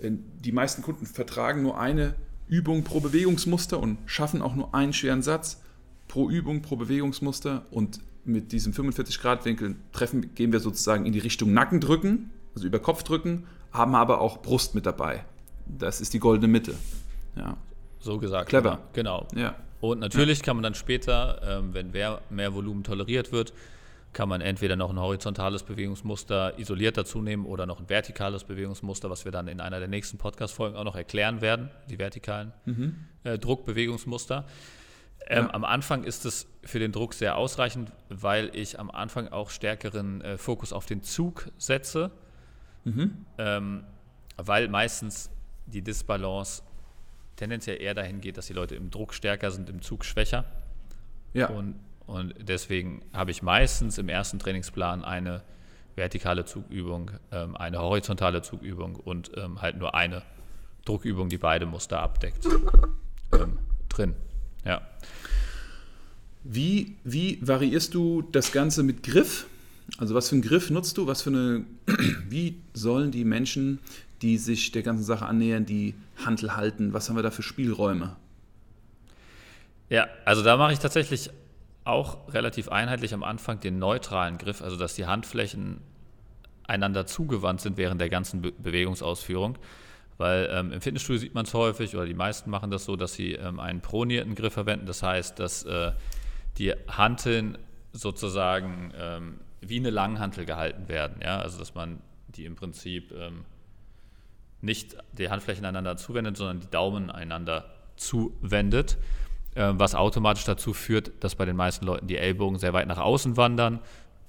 [0.00, 2.14] Äh, die meisten Kunden vertragen nur eine
[2.52, 5.62] Übung pro Bewegungsmuster und schaffen auch nur einen schweren Satz
[6.06, 7.64] pro Übung, pro Bewegungsmuster.
[7.70, 12.78] Und mit diesem 45-Grad-Winkel treffen, gehen wir sozusagen in die Richtung Nacken drücken, also über
[12.78, 15.24] Kopf drücken, haben aber auch Brust mit dabei.
[15.66, 16.74] Das ist die goldene Mitte.
[17.36, 17.56] Ja.
[18.00, 18.50] So gesagt.
[18.50, 18.80] Clever.
[18.92, 19.26] Genau.
[19.34, 19.54] Ja.
[19.80, 20.44] Und natürlich ja.
[20.44, 23.54] kann man dann später, ähm, wenn mehr, mehr Volumen toleriert wird,
[24.12, 29.08] kann man entweder noch ein horizontales Bewegungsmuster isoliert dazu nehmen oder noch ein vertikales Bewegungsmuster,
[29.08, 33.06] was wir dann in einer der nächsten Podcast-Folgen auch noch erklären werden, die vertikalen mhm.
[33.24, 34.44] äh, Druckbewegungsmuster.
[35.28, 35.54] Ähm, ja.
[35.54, 40.20] Am Anfang ist es für den Druck sehr ausreichend, weil ich am Anfang auch stärkeren
[40.20, 42.10] äh, Fokus auf den Zug setze,
[42.84, 43.24] mhm.
[43.38, 43.84] ähm,
[44.36, 45.30] weil meistens
[45.66, 46.62] die Disbalance
[47.36, 50.44] tendenziell eher dahin geht, dass die Leute im Druck stärker sind, im Zug schwächer.
[51.32, 51.48] Ja.
[51.48, 51.76] Und,
[52.12, 55.42] und deswegen habe ich meistens im ersten Trainingsplan eine
[55.96, 60.20] vertikale Zugübung, ähm, eine horizontale Zugübung und ähm, halt nur eine
[60.84, 62.46] Druckübung, die beide Muster abdeckt,
[63.32, 64.14] ähm, drin.
[64.66, 64.82] Ja.
[66.44, 69.46] Wie, wie variierst du das Ganze mit Griff?
[69.96, 71.06] Also was für einen Griff nutzt du?
[71.06, 71.64] Was für eine,
[72.28, 73.78] wie sollen die Menschen,
[74.20, 76.92] die sich der ganzen Sache annähern, die Handel halten?
[76.92, 78.16] Was haben wir da für Spielräume?
[79.88, 81.30] Ja, also da mache ich tatsächlich
[81.84, 85.80] auch relativ einheitlich am Anfang den neutralen Griff, also dass die Handflächen
[86.66, 89.58] einander zugewandt sind während der ganzen Be Bewegungsausführung.
[90.18, 93.14] Weil ähm, im Fitnessstudio sieht man es häufig, oder die meisten machen das so, dass
[93.14, 94.86] sie ähm, einen pronierten Griff verwenden.
[94.86, 95.92] Das heißt, dass äh,
[96.58, 97.58] die Hanteln
[97.92, 101.20] sozusagen ähm, wie eine Langhantel gehalten werden.
[101.22, 101.40] Ja?
[101.40, 103.44] Also dass man die im Prinzip ähm,
[104.60, 108.98] nicht die Handflächen einander zuwendet, sondern die Daumen einander zuwendet,
[109.54, 113.36] was automatisch dazu führt, dass bei den meisten Leuten die Ellbogen sehr weit nach außen
[113.36, 113.80] wandern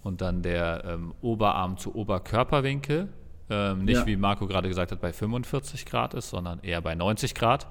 [0.02, 3.08] und dann der ähm, Oberarm zu Oberkörperwinkel
[3.50, 4.06] ähm, nicht, ja.
[4.06, 7.68] wie Marco gerade gesagt hat, bei 45 Grad ist, sondern eher bei 90 Grad,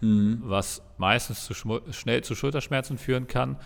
[0.00, 0.42] mhm.
[0.44, 3.56] was meistens zu schnell zu Schulterschmerzen führen kann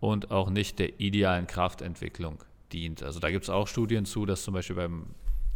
[0.00, 2.38] und auch nicht der idealen Kraftentwicklung
[2.72, 3.02] dient.
[3.02, 5.06] Also da gibt es auch Studien zu, dass zum Beispiel beim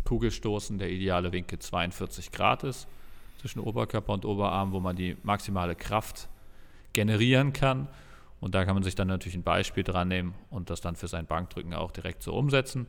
[0.04, 2.86] Kugelstoßen der ideale Winkel 42 Grad ist
[3.40, 6.28] zwischen Oberkörper und Oberarm, wo man die maximale Kraft
[6.94, 7.88] generieren kann.
[8.40, 11.08] Und da kann man sich dann natürlich ein Beispiel dran nehmen und das dann für
[11.08, 12.86] sein Bankdrücken auch direkt so umsetzen,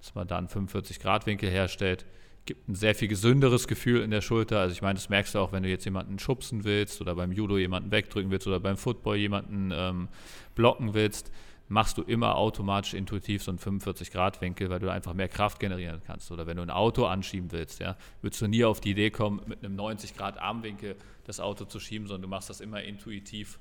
[0.00, 2.04] dass man dann 45 Grad Winkel herstellt.
[2.44, 4.60] Gibt ein sehr viel gesünderes Gefühl in der Schulter.
[4.60, 7.32] Also ich meine, das merkst du auch, wenn du jetzt jemanden schubsen willst oder beim
[7.32, 10.08] Judo jemanden wegdrücken willst oder beim Football jemanden ähm,
[10.54, 11.30] blocken willst
[11.68, 16.30] machst du immer automatisch intuitiv so einen 45-Grad-Winkel, weil du einfach mehr Kraft generieren kannst.
[16.30, 19.42] Oder wenn du ein Auto anschieben willst, ja, würdest du nie auf die Idee kommen,
[19.46, 23.58] mit einem 90-Grad-Armwinkel das Auto zu schieben, sondern du machst das immer intuitiv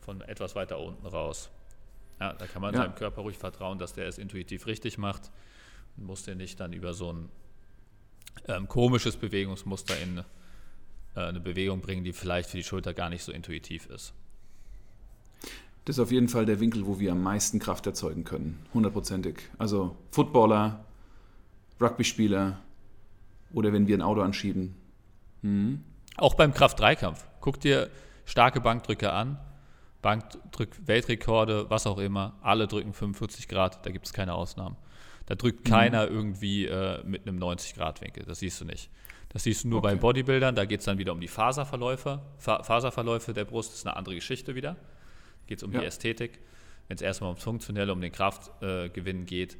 [0.00, 1.50] von etwas weiter unten raus.
[2.20, 2.82] Ja, da kann man ja.
[2.82, 5.30] seinem Körper ruhig vertrauen, dass der es intuitiv richtig macht
[5.96, 7.28] und muss den nicht dann über so ein
[8.46, 10.18] ähm, komisches Bewegungsmuster in
[11.14, 14.14] äh, eine Bewegung bringen, die vielleicht für die Schulter gar nicht so intuitiv ist.
[15.88, 18.62] Das ist auf jeden Fall der Winkel, wo wir am meisten Kraft erzeugen können.
[18.74, 19.48] Hundertprozentig.
[19.56, 20.84] Also Footballer,
[21.80, 22.58] Rugby-Spieler
[23.54, 24.74] oder wenn wir ein Auto anschieben.
[25.40, 25.82] Mhm.
[26.18, 27.26] Auch beim Kraft-3-Kampf.
[27.40, 27.88] Guck dir
[28.26, 29.38] starke Bankdrücke an.
[30.02, 32.34] Bankdrück, Weltrekorde, was auch immer.
[32.42, 34.76] Alle drücken 45 Grad, da gibt es keine Ausnahmen.
[35.24, 35.72] Da drückt mhm.
[35.72, 38.26] keiner irgendwie äh, mit einem 90-Grad-Winkel.
[38.26, 38.90] Das siehst du nicht.
[39.30, 39.94] Das siehst du nur okay.
[39.94, 40.54] bei Bodybuildern.
[40.54, 42.20] Da geht es dann wieder um die Faserverläufe.
[42.36, 44.76] Fa Faserverläufe der Brust ist eine andere Geschichte wieder
[45.48, 45.80] geht es um ja.
[45.80, 46.38] die Ästhetik.
[46.86, 49.58] Wenn es erstmal ums Funktionelle, um den Kraftgewinn äh, geht,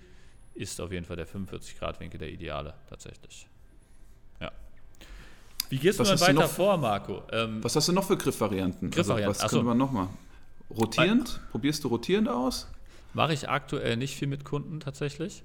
[0.55, 3.49] ist auf jeden Fall der 45-Grad-Winkel der ideale tatsächlich.
[4.41, 4.53] Ja.
[5.69, 7.23] Wie gehst was du dann weiter noch, vor, Marco?
[7.33, 8.91] Ähm, was hast du noch für Griffvarianten?
[8.91, 9.43] Griffvarianten.
[9.43, 10.09] Also, was können wir nochmal?
[10.71, 11.41] Rotierend?
[11.43, 12.69] Ein, Probierst du rotierend aus?
[13.15, 15.43] Mache ich aktuell nicht viel mit Kunden tatsächlich.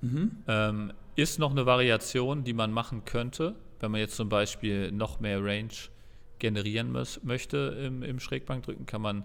[0.00, 0.42] Mhm.
[0.48, 5.20] Ähm, ist noch eine Variation, die man machen könnte, wenn man jetzt zum Beispiel noch
[5.20, 5.72] mehr Range
[6.38, 9.24] generieren muss, möchte im, im Schrägbankdrücken, kann man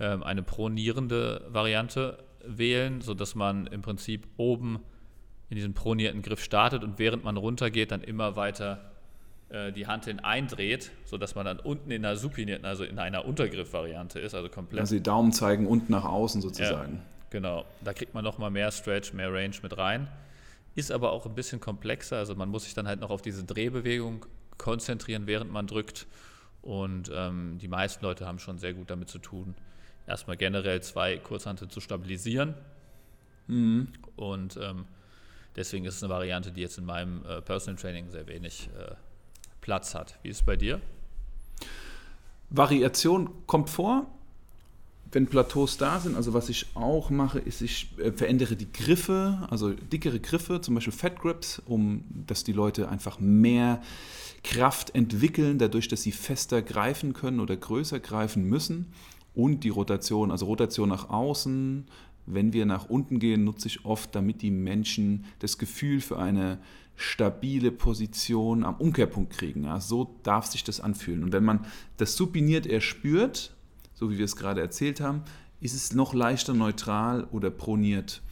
[0.00, 4.80] ähm, eine pronierende Variante wählen, sodass man im Prinzip oben
[5.50, 8.92] in diesem pronierten Griff startet und während man runtergeht, dann immer weiter
[9.50, 13.24] äh, die Hand hin eindreht, sodass man dann unten in einer supinierten, also in einer
[13.24, 14.80] Untergriffvariante ist, also komplett.
[14.80, 16.94] Also die Daumen zeigen unten nach außen sozusagen.
[16.94, 20.08] Ja, genau, da kriegt man nochmal mehr Stretch, mehr Range mit rein.
[20.76, 23.44] Ist aber auch ein bisschen komplexer, also man muss sich dann halt noch auf diese
[23.44, 24.24] Drehbewegung
[24.56, 26.06] konzentrieren, während man drückt.
[26.62, 29.56] Und ähm, die meisten Leute haben schon sehr gut damit zu tun,
[30.06, 32.54] erstmal generell zwei Kurzhantel zu stabilisieren.
[33.46, 33.88] Mhm.
[34.16, 34.84] Und ähm,
[35.56, 38.94] deswegen ist es eine Variante, die jetzt in meinem äh, Personal Training sehr wenig äh,
[39.60, 40.18] Platz hat.
[40.22, 40.80] Wie ist es bei dir?
[42.50, 44.06] Variation kommt vor,
[45.12, 46.16] wenn Plateaus da sind.
[46.16, 50.74] Also was ich auch mache, ist, ich äh, verändere die Griffe, also dickere Griffe, zum
[50.74, 53.82] Beispiel Fat Grips, um dass die Leute einfach mehr
[54.42, 58.92] Kraft entwickeln, dadurch, dass sie fester greifen können oder größer greifen müssen
[59.40, 61.86] und die Rotation, also Rotation nach außen.
[62.26, 66.58] Wenn wir nach unten gehen, nutze ich oft, damit die Menschen das Gefühl für eine
[66.94, 69.64] stabile Position am Umkehrpunkt kriegen.
[69.64, 71.24] Ja, so darf sich das anfühlen.
[71.24, 71.64] Und wenn man
[71.96, 73.54] das supiniert erspürt,
[73.94, 75.22] so wie wir es gerade erzählt haben,
[75.60, 78.22] ist es noch leichter neutral oder proniert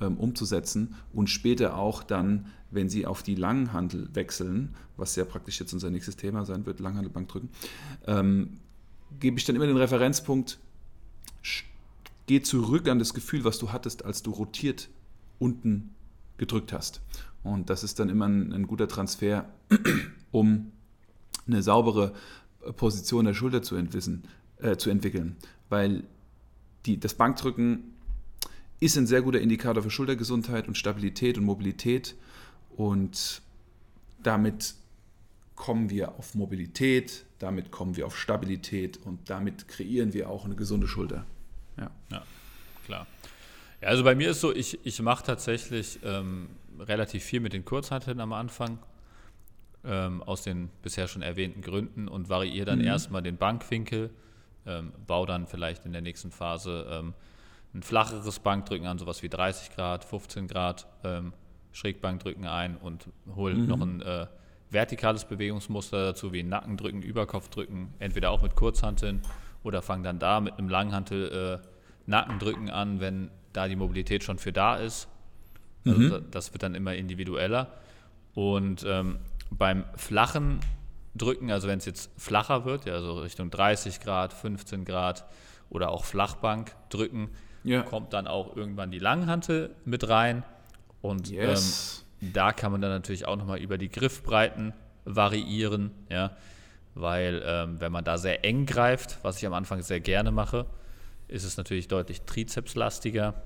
[0.00, 5.58] ähm, umzusetzen und später auch dann, wenn Sie auf die Langhandel wechseln, was ja praktisch
[5.58, 7.48] jetzt unser nächstes Thema sein wird, Langhandelbank drücken,
[8.06, 8.58] ähm,
[9.18, 10.58] gebe ich dann immer den Referenzpunkt,
[12.26, 14.88] geh zurück an das Gefühl, was du hattest, als du rotiert
[15.38, 15.94] unten
[16.36, 17.00] gedrückt hast.
[17.42, 19.48] Und das ist dann immer ein, ein guter Transfer,
[20.30, 20.72] um
[21.46, 22.14] eine saubere
[22.76, 25.36] Position der Schulter zu, äh, zu entwickeln.
[25.68, 26.04] Weil
[26.86, 27.94] die, das Bankdrücken
[28.78, 32.14] ist ein sehr guter Indikator für Schultergesundheit und Stabilität und Mobilität.
[32.76, 33.42] Und
[34.22, 34.74] damit
[35.60, 40.54] kommen wir auf Mobilität, damit kommen wir auf Stabilität und damit kreieren wir auch eine
[40.54, 41.26] gesunde Schulter.
[41.76, 42.22] Ja, ja
[42.86, 43.06] klar.
[43.82, 47.66] Ja, also bei mir ist so, ich, ich mache tatsächlich ähm, relativ viel mit den
[47.66, 48.78] Kurzhanteln am Anfang,
[49.84, 52.86] ähm, aus den bisher schon erwähnten Gründen und variiere dann mhm.
[52.86, 54.08] erstmal den Bankwinkel,
[54.64, 57.12] ähm, baue dann vielleicht in der nächsten Phase ähm,
[57.74, 61.34] ein flacheres Bankdrücken an, sowas wie 30 Grad, 15 Grad, ähm,
[61.72, 63.66] Schrägbankdrücken ein und hole mhm.
[63.66, 64.26] noch ein äh,
[64.70, 69.22] vertikales Bewegungsmuster dazu, wie ein Nackendrücken, Überkopfdrücken, entweder auch mit Kurzhanteln
[69.62, 71.66] oder fange dann da mit einem Langhantel äh,
[72.06, 75.08] Nackendrücken an, wenn da die Mobilität schon für da ist.
[75.84, 76.30] Also mhm.
[76.30, 77.68] das wird dann immer individueller.
[78.34, 79.18] Und ähm,
[79.50, 80.60] beim flachen
[81.14, 85.24] Drücken, also wenn es jetzt flacher wird, ja, also Richtung 30 Grad, 15 Grad
[85.68, 87.30] oder auch Flachbank drücken,
[87.64, 87.82] ja.
[87.82, 90.44] kommt dann auch irgendwann die Langhantel mit rein.
[91.02, 92.04] Und yes.
[92.04, 94.72] ähm, da kann man dann natürlich auch nochmal über die Griffbreiten
[95.04, 96.36] variieren, ja,
[96.94, 100.66] weil ähm, wenn man da sehr eng greift, was ich am Anfang sehr gerne mache,
[101.28, 103.42] ist es natürlich deutlich trizepslastiger.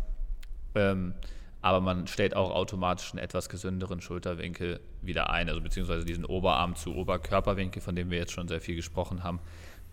[0.74, 1.14] Ähm,
[1.60, 6.76] aber man stellt auch automatisch einen etwas gesünderen Schulterwinkel wieder ein, also beziehungsweise diesen Oberarm
[6.76, 9.40] zu Oberkörperwinkel, von dem wir jetzt schon sehr viel gesprochen haben,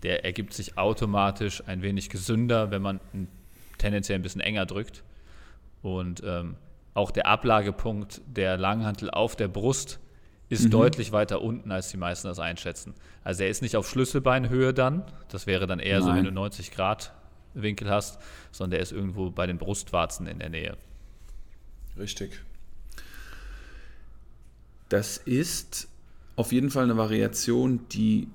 [0.02, 3.00] der ergibt sich automatisch ein wenig gesünder, wenn man
[3.78, 5.02] tendenziell ein bisschen enger drückt.
[5.80, 6.56] Und ähm,
[6.94, 9.98] auch der Ablagepunkt der Langhantel auf der Brust
[10.48, 10.70] ist mhm.
[10.70, 12.94] deutlich weiter unten, als die meisten das einschätzen.
[13.24, 16.08] Also er ist nicht auf Schlüsselbeinhöhe dann, das wäre dann eher Nein.
[16.08, 17.12] so, wenn du 90 Grad
[17.54, 20.76] Winkel hast, sondern der ist irgendwo bei den Brustwarzen in der Nähe.
[21.98, 22.42] Richtig.
[24.88, 25.88] Das ist
[26.36, 28.28] auf jeden Fall eine Variation, die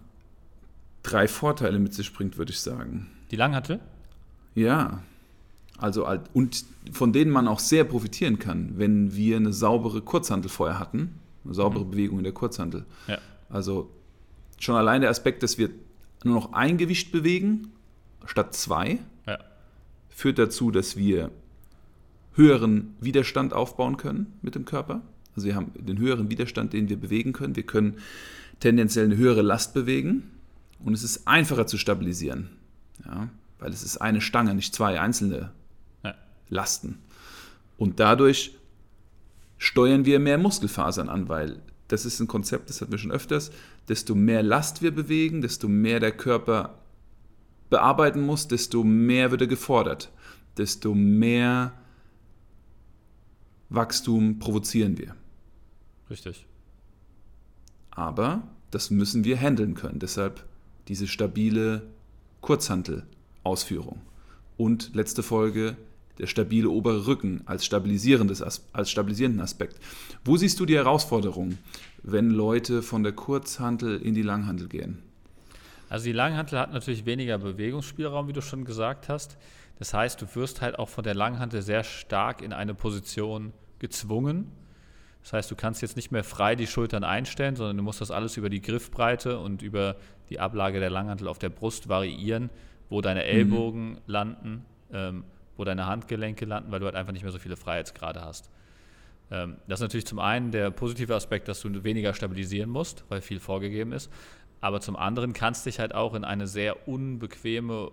[1.04, 3.12] drei Vorteile mit sich bringt, würde ich sagen.
[3.32, 3.80] Die Langhantel?
[4.56, 5.04] Ja.
[5.77, 10.79] Also und von denen man auch sehr profitieren kann, wenn wir eine saubere Kurzhantel vorher
[10.79, 11.91] hatten, eine saubere mhm.
[11.91, 12.85] Bewegung in der Kurzhantel.
[13.07, 13.19] Ja.
[13.49, 13.89] Also
[14.59, 15.69] schon allein der Aspekt, dass wir
[16.23, 17.71] nur noch ein Gewicht bewegen
[18.25, 19.39] statt zwei, ja.
[20.09, 21.31] führt dazu, dass wir
[22.33, 25.01] höheren Widerstand aufbauen können mit dem Körper.
[25.35, 27.55] Also wir haben den höheren Widerstand, den wir bewegen können.
[27.55, 27.97] Wir können
[28.59, 30.31] tendenziell eine höhere Last bewegen
[30.83, 32.49] und es ist einfacher zu stabilisieren,
[33.05, 35.51] ja, weil es ist eine Stange, nicht zwei einzelne.
[36.49, 36.99] Lasten.
[37.77, 38.55] Und dadurch
[39.57, 43.51] steuern wir mehr Muskelfasern an, weil das ist ein Konzept, das hatten wir schon öfters.
[43.88, 46.79] Desto mehr Last wir bewegen, desto mehr der Körper
[47.69, 50.12] bearbeiten muss, desto mehr wird er gefordert,
[50.57, 51.73] desto mehr
[53.69, 55.15] Wachstum provozieren wir.
[56.10, 56.45] Richtig.
[57.91, 59.99] Aber das müssen wir handeln können.
[59.99, 60.45] Deshalb
[60.88, 61.88] diese stabile
[62.41, 64.01] Kurzhantel-Ausführung.
[64.55, 65.75] Und letzte Folge,
[66.19, 69.80] der stabile obere Rücken als, stabilisierendes, als stabilisierenden Aspekt.
[70.23, 71.58] Wo siehst du die Herausforderung,
[72.03, 75.03] wenn Leute von der Kurzhantel in die Langhantel gehen?
[75.89, 79.38] Also die Langhantel hat natürlich weniger Bewegungsspielraum, wie du schon gesagt hast.
[79.80, 84.51] Das heißt, du wirst halt auch von der Langhantel sehr stark in eine Position gezwungen.
[85.23, 88.12] Das heißt, du kannst jetzt nicht mehr frei die Schultern einstellen, sondern du musst das
[88.12, 89.97] alles über die Griffbreite und über
[90.30, 92.49] die Ablage der Langhantel auf der Brust variieren,
[92.89, 93.27] wo deine mhm.
[93.27, 93.97] Ellbogen mhm.
[94.08, 95.23] landen, ähm,
[95.58, 98.50] wo deine Handgelenke landen, weil du halt einfach nicht mehr so viele Freiheitsgrade hast.
[99.32, 103.22] Ähm, das ist natürlich zum einen der positive Aspekt, dass du weniger stabilisieren musst, weil
[103.22, 104.10] viel vorgegeben ist.
[104.62, 107.91] Aber zum anderen kannst dich halt auch in eine sehr unbequeme,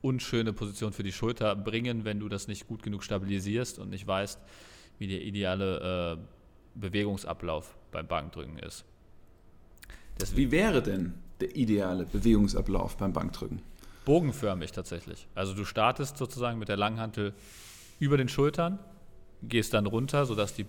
[0.00, 4.06] unschöne Position für die Schulter bringen, wenn du das nicht gut genug stabilisierst und nicht
[4.06, 4.40] weißt,
[4.98, 8.84] wie der ideale äh, Bewegungsablauf beim Bankdrücken ist.
[10.20, 13.62] Deswegen, wie wäre denn der ideale Bewegungsablauf beim Bankdrücken?
[14.08, 15.28] Bogenförmig tatsächlich.
[15.34, 17.34] Also du startest sozusagen mit der Langhantel
[17.98, 18.78] über den Schultern,
[19.42, 20.64] gehst dann runter, sodass die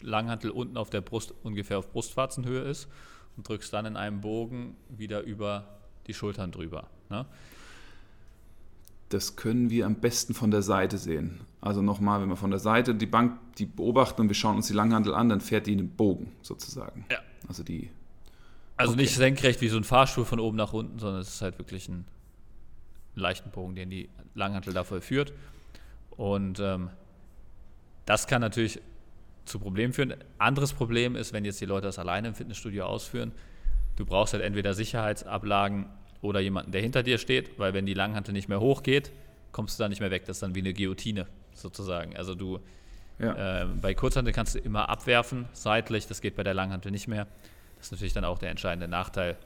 [0.00, 2.86] Langhantel unten auf der Brust ungefähr auf Brustwarzenhöhe ist
[3.36, 5.64] und drückst dann in einem Bogen wieder über
[6.06, 6.86] die Schultern drüber.
[7.10, 7.26] Ne?
[9.08, 11.40] Das können wir am besten von der Seite sehen.
[11.60, 14.68] Also nochmal, wenn wir von der Seite die Bank die beobachten und wir schauen uns
[14.68, 17.06] die Langhandel an, dann fährt die in den Bogen sozusagen.
[17.10, 17.18] Ja.
[17.48, 17.90] Also die.
[18.76, 19.02] Also okay.
[19.02, 21.88] nicht senkrecht wie so ein Fahrstuhl von oben nach unten, sondern es ist halt wirklich
[21.88, 22.04] ein
[23.18, 25.32] leichten Bogen, den die Langhantel da vollführt.
[26.10, 26.90] Und ähm,
[28.06, 28.80] das kann natürlich
[29.44, 30.14] zu Problemen führen.
[30.38, 33.32] Anderes Problem ist, wenn jetzt die Leute das alleine im Fitnessstudio ausführen,
[33.96, 35.86] du brauchst halt entweder Sicherheitsablagen
[36.20, 39.12] oder jemanden, der hinter dir steht, weil wenn die Langhantel nicht mehr hochgeht,
[39.52, 40.24] kommst du da nicht mehr weg.
[40.26, 42.16] Das ist dann wie eine Guillotine sozusagen.
[42.16, 42.60] Also du
[43.18, 43.62] ja.
[43.62, 47.26] äh, bei Kurzhantel kannst du immer abwerfen, seitlich, das geht bei der Langhantel nicht mehr.
[47.76, 49.36] Das ist natürlich dann auch der entscheidende Nachteil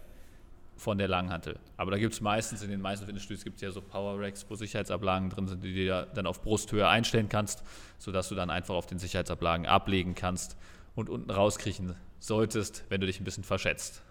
[0.77, 1.59] von der Langhantel.
[1.77, 4.47] Aber da gibt es meistens, in den meisten Fitnessstudios gibt es ja so Power Racks,
[4.49, 7.63] wo Sicherheitsablagen drin sind, die du dir dann auf Brusthöhe einstellen kannst,
[7.99, 10.57] sodass du dann einfach auf den Sicherheitsablagen ablegen kannst
[10.95, 14.03] und unten rauskriechen solltest, wenn du dich ein bisschen verschätzt.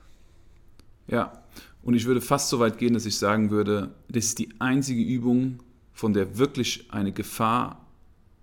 [1.08, 1.44] Ja,
[1.84, 5.02] und ich würde fast so weit gehen, dass ich sagen würde, das ist die einzige
[5.02, 5.62] Übung,
[5.94, 7.86] von der wirklich eine Gefahr,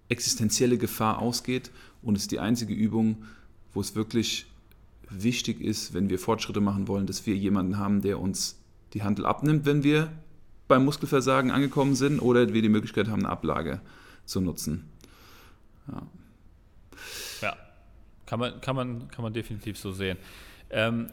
[0.08, 1.70] existenzielle Gefahr ausgeht
[2.02, 3.24] und es ist die einzige Übung,
[3.72, 4.46] wo es wirklich
[5.10, 8.60] wichtig ist, wenn wir Fortschritte machen wollen, dass wir jemanden haben, der uns
[8.92, 10.12] die Handel abnimmt, wenn wir
[10.66, 13.80] beim Muskelversagen angekommen sind oder wir die Möglichkeit haben, eine Ablage
[14.24, 14.88] zu nutzen.
[15.88, 16.02] Ja,
[17.40, 17.56] ja.
[18.26, 20.18] Kann, man, kann, man, kann man definitiv so sehen.
[20.70, 21.08] Ähm,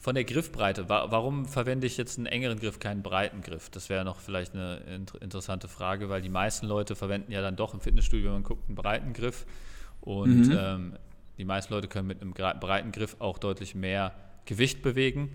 [0.00, 3.68] von der Griffbreite, warum verwende ich jetzt einen engeren Griff, keinen breiten Griff?
[3.68, 4.80] Das wäre noch vielleicht eine
[5.20, 8.66] interessante Frage, weil die meisten Leute verwenden ja dann doch im Fitnessstudio, wenn man guckt,
[8.66, 9.44] einen breiten Griff.
[10.00, 10.58] Und mhm.
[10.58, 10.92] ähm,
[11.40, 14.14] die meisten Leute können mit einem breiten Griff auch deutlich mehr
[14.44, 15.30] Gewicht bewegen,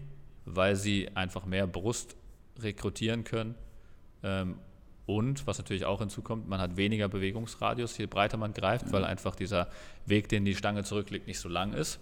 [0.46, 2.16] weil sie einfach mehr Brust
[2.60, 3.56] rekrutieren können.
[4.22, 4.60] Ähm,
[5.08, 9.36] und was natürlich auch hinzukommt, man hat weniger Bewegungsradius, je breiter man greift, weil einfach
[9.36, 9.68] dieser
[10.06, 12.00] Weg, den die Stange zurücklegt, nicht so lang ist.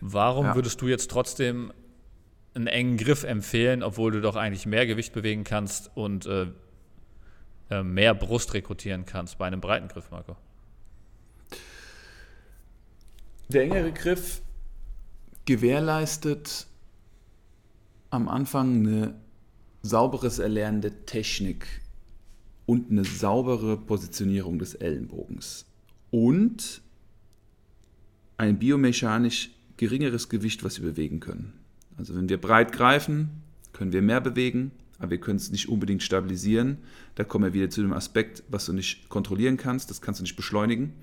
[0.00, 0.54] Warum ja.
[0.56, 1.72] würdest du jetzt trotzdem
[2.54, 6.48] einen engen Griff empfehlen, obwohl du doch eigentlich mehr Gewicht bewegen kannst und äh,
[7.70, 10.36] äh, mehr Brust rekrutieren kannst bei einem breiten Griff, Marco?
[13.48, 14.40] Der engere Griff
[15.44, 16.66] gewährleistet
[18.10, 19.14] am Anfang eine
[19.82, 21.66] sauberes Erlernen der Technik
[22.64, 25.66] und eine saubere Positionierung des Ellenbogens.
[26.10, 26.80] Und
[28.38, 31.52] ein biomechanisch geringeres Gewicht, was wir bewegen können.
[31.98, 33.42] Also wenn wir breit greifen,
[33.72, 36.78] können wir mehr bewegen, aber wir können es nicht unbedingt stabilisieren.
[37.16, 40.22] Da kommen wir wieder zu dem Aspekt, was du nicht kontrollieren kannst, das kannst du
[40.22, 40.94] nicht beschleunigen.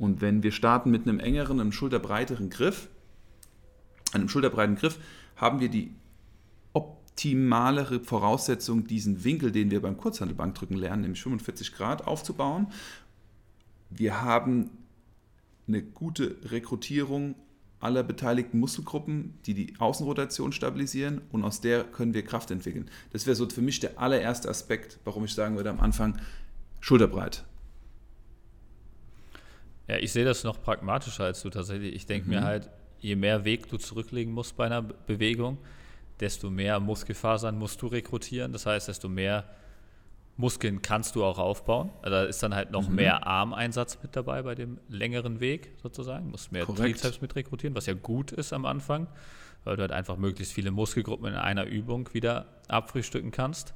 [0.00, 2.88] Und wenn wir starten mit einem engeren, einem schulterbreiteren Griff,
[4.12, 4.98] einem schulterbreiten Griff,
[5.36, 5.94] haben wir die
[6.72, 12.68] optimalere Voraussetzung, diesen Winkel, den wir beim Kurzhandelbankdrücken lernen, nämlich 45 Grad, aufzubauen.
[13.90, 14.70] Wir haben
[15.68, 17.34] eine gute Rekrutierung
[17.78, 22.90] aller beteiligten Muskelgruppen, die die Außenrotation stabilisieren und aus der können wir Kraft entwickeln.
[23.12, 26.18] Das wäre so für mich der allererste Aspekt, warum ich sagen würde am Anfang
[26.80, 27.44] schulterbreit.
[29.90, 31.96] Ja, ich sehe das noch pragmatischer als du tatsächlich.
[31.96, 32.34] Ich denke mhm.
[32.34, 32.70] mir halt,
[33.00, 35.58] je mehr Weg du zurücklegen musst bei einer Bewegung,
[36.20, 38.52] desto mehr Muskelfasern musst du rekrutieren.
[38.52, 39.44] Das heißt, desto mehr
[40.36, 41.90] Muskeln kannst du auch aufbauen.
[42.02, 42.94] Also da ist dann halt noch mhm.
[42.94, 46.26] mehr Armeinsatz mit dabei bei dem längeren Weg sozusagen.
[46.26, 47.00] Du musst mehr Korrekt.
[47.00, 49.08] Trizeps mit rekrutieren, was ja gut ist am Anfang,
[49.64, 53.74] weil du halt einfach möglichst viele Muskelgruppen in einer Übung wieder abfrühstücken kannst.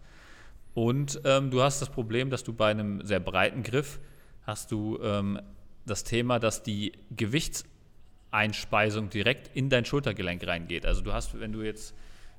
[0.75, 3.99] Und ähm, du hast das Problem, dass du bei einem sehr breiten Griff
[4.47, 5.41] hast du ähm,
[5.87, 10.87] das Thema, dass die Gewichtseinspeisung direkt in dein Schultergelenk reingeht.
[10.87, 11.95] Also du hast, wenn du jetzt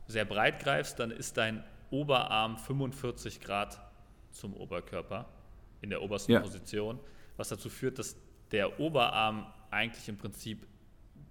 [0.07, 3.79] sehr breit greifst, dann ist dein Oberarm 45 Grad
[4.31, 5.27] zum Oberkörper
[5.81, 6.39] in der obersten ja.
[6.39, 6.99] Position,
[7.37, 8.15] was dazu führt, dass
[8.51, 10.67] der Oberarm eigentlich im Prinzip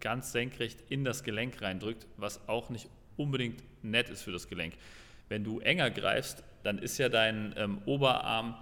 [0.01, 4.75] ganz senkrecht in das Gelenk reindrückt, was auch nicht unbedingt nett ist für das Gelenk.
[5.29, 8.57] Wenn du enger greifst, dann ist ja dein ähm, Oberarm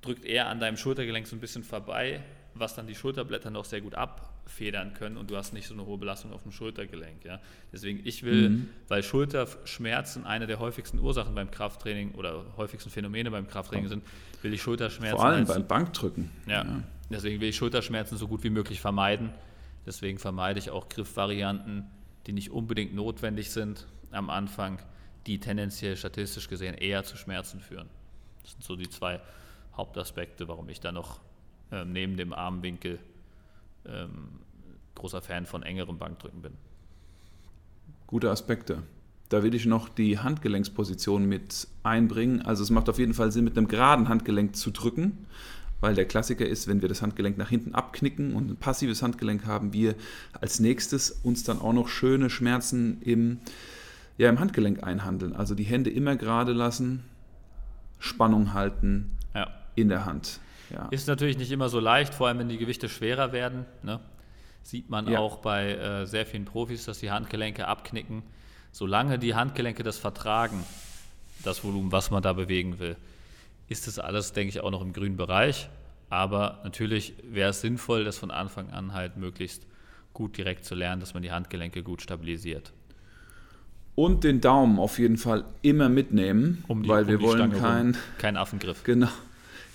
[0.00, 2.22] drückt eher an deinem Schultergelenk so ein bisschen vorbei,
[2.54, 5.74] was dann die Schulterblätter noch sehr gut ab federn können und du hast nicht so
[5.74, 7.24] eine hohe Belastung auf dem Schultergelenk.
[7.24, 7.40] Ja?
[7.72, 8.68] Deswegen, ich will, mhm.
[8.88, 14.04] weil Schulterschmerzen eine der häufigsten Ursachen beim Krafttraining oder häufigsten Phänomene beim Krafttraining sind,
[14.42, 15.16] will ich Schulterschmerzen.
[15.16, 16.30] Vor allem als, beim Bankdrücken.
[16.46, 19.30] Ja, ja, deswegen will ich Schulterschmerzen so gut wie möglich vermeiden.
[19.86, 21.86] Deswegen vermeide ich auch Griffvarianten,
[22.26, 24.78] die nicht unbedingt notwendig sind am Anfang,
[25.26, 27.88] die tendenziell statistisch gesehen eher zu Schmerzen führen.
[28.42, 29.20] Das sind so die zwei
[29.76, 31.20] Hauptaspekte, warum ich da noch
[31.74, 33.00] ähm, neben dem Armwinkel
[33.84, 34.28] ähm,
[34.94, 36.52] großer Fan von engerem Bankdrücken bin.
[38.06, 38.82] Gute Aspekte.
[39.28, 42.42] Da will ich noch die Handgelenksposition mit einbringen.
[42.42, 45.26] Also es macht auf jeden Fall Sinn, mit einem geraden Handgelenk zu drücken,
[45.80, 49.46] weil der Klassiker ist, wenn wir das Handgelenk nach hinten abknicken und ein passives Handgelenk
[49.46, 49.96] haben, wir
[50.40, 53.40] als nächstes uns dann auch noch schöne Schmerzen im,
[54.16, 55.34] ja, im Handgelenk einhandeln.
[55.34, 57.02] Also die Hände immer gerade lassen,
[57.98, 59.48] Spannung halten ja.
[59.74, 60.38] in der Hand.
[60.74, 60.88] Ja.
[60.90, 63.64] Ist natürlich nicht immer so leicht, vor allem wenn die Gewichte schwerer werden.
[63.82, 64.00] Ne?
[64.62, 65.20] Sieht man ja.
[65.20, 68.22] auch bei äh, sehr vielen Profis, dass die Handgelenke abknicken.
[68.72, 70.64] Solange die Handgelenke das vertragen,
[71.44, 72.96] das Volumen, was man da bewegen will,
[73.68, 75.68] ist das alles, denke ich, auch noch im grünen Bereich.
[76.10, 79.66] Aber natürlich wäre es sinnvoll, das von Anfang an halt möglichst
[80.12, 82.72] gut direkt zu lernen, dass man die Handgelenke gut stabilisiert.
[83.94, 87.96] Und den Daumen auf jeden Fall immer mitnehmen, um die, weil um wir wollen keinen
[88.18, 88.82] kein Affengriff.
[88.82, 89.08] Genau,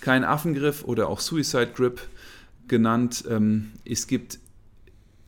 [0.01, 2.01] kein Affengriff oder auch Suicide Grip
[2.67, 3.25] genannt.
[3.29, 4.39] Ähm, es gibt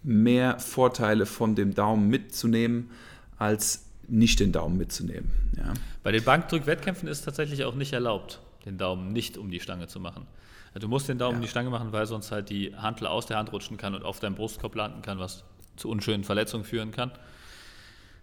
[0.03, 2.89] mehr Vorteile von dem Daumen mitzunehmen,
[3.38, 5.30] als nicht den Daumen mitzunehmen.
[5.57, 5.74] Ja.
[6.03, 9.88] Bei den Bankdrückwettkämpfen ist es tatsächlich auch nicht erlaubt, den Daumen nicht um die Stange
[9.88, 10.26] zu machen.
[10.74, 11.38] Du musst den Daumen ja.
[11.38, 14.03] um die Stange machen, weil sonst halt die Hantel aus der Hand rutschen kann und
[14.03, 15.43] auf deinem Brustkorb landen kann, was
[15.76, 17.11] zu unschönen Verletzungen führen kann.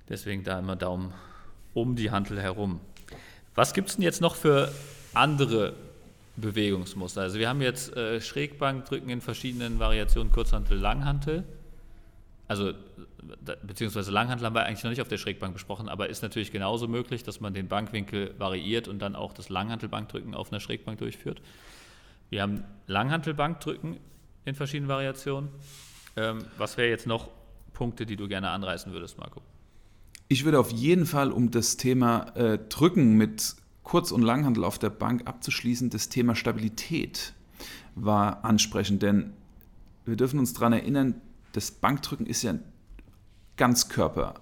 [0.09, 1.12] Deswegen da immer Daumen
[1.74, 2.80] um die Hantel herum.
[3.55, 4.72] Was gibt es denn jetzt noch für
[5.14, 5.74] andere
[6.41, 7.22] Bewegungsmuster.
[7.22, 11.45] Also wir haben jetzt äh, Schrägbankdrücken in verschiedenen Variationen, Kurzhantel, Langhantel.
[12.47, 12.72] Also
[13.62, 16.89] beziehungsweise Langhantel haben wir eigentlich noch nicht auf der Schrägbank besprochen, aber ist natürlich genauso
[16.89, 21.43] möglich, dass man den Bankwinkel variiert und dann auch das Langhantelbankdrücken auf einer Schrägbank durchführt.
[22.30, 23.99] Wir haben Langhantelbankdrücken
[24.45, 25.51] in verschiedenen Variationen.
[26.16, 27.28] Ähm, was wäre jetzt noch
[27.74, 29.43] Punkte, die du gerne anreißen würdest, Marco?
[30.28, 33.57] Ich würde auf jeden Fall, um das Thema äh, Drücken mit
[33.89, 37.32] Kurz- und Langhandel auf der Bank abzuschließen, das Thema Stabilität
[37.95, 39.32] war ansprechend, denn
[40.05, 41.14] wir dürfen uns daran erinnern,
[41.53, 42.62] das Bankdrücken ist ja ein
[43.57, 44.34] Ganzkörper,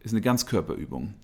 [0.00, 1.14] ist eine Ganzkörperübung.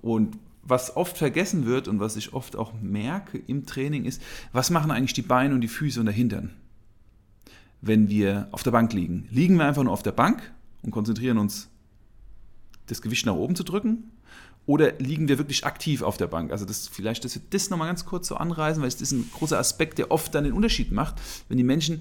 [0.00, 4.20] Und was oft vergessen wird und was ich oft auch merke im Training ist,
[4.50, 6.50] was machen eigentlich die Beine und die Füße und der Hintern,
[7.80, 9.28] wenn wir auf der Bank liegen?
[9.30, 10.52] Liegen wir einfach nur auf der Bank
[10.82, 11.68] und konzentrieren uns,
[12.86, 14.11] das Gewicht nach oben zu drücken?
[14.66, 16.52] Oder liegen wir wirklich aktiv auf der Bank?
[16.52, 19.28] Also das, vielleicht, dass wir das nochmal ganz kurz so anreißen, weil es ist ein
[19.34, 21.16] großer Aspekt, der oft dann den Unterschied macht,
[21.48, 22.00] wenn die Menschen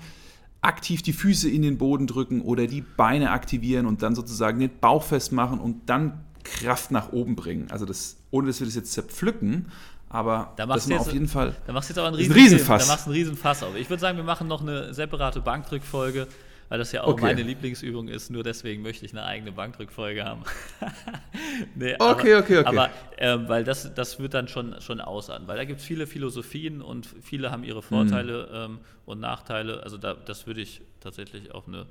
[0.62, 4.70] aktiv die Füße in den Boden drücken oder die Beine aktivieren und dann sozusagen den
[4.80, 7.68] Bauch festmachen und dann Kraft nach oben bringen.
[7.72, 9.72] Also das, ohne dass wir das jetzt zerpflücken,
[10.10, 11.56] aber da machst das jetzt, auf jeden Fall.
[11.66, 12.86] Da machst du jetzt aber einen riesen, Riesenfass.
[12.86, 13.76] Da machst du einen Riesen auf.
[13.76, 16.28] Ich würde sagen, wir machen noch eine separate Bankdrückfolge
[16.72, 17.24] weil das ja auch okay.
[17.24, 18.30] meine Lieblingsübung ist.
[18.30, 20.44] Nur deswegen möchte ich eine eigene Bankdrückfolge haben.
[21.76, 22.64] nee, okay, aber, okay, okay.
[22.64, 26.08] Aber ähm, weil das, das wird dann schon, schon ausarten, weil da gibt es viele
[26.08, 28.76] Philosophien und viele haben ihre Vorteile mhm.
[28.76, 29.84] ähm, und Nachteile.
[29.84, 31.88] Also da, das würde ich tatsächlich auf eine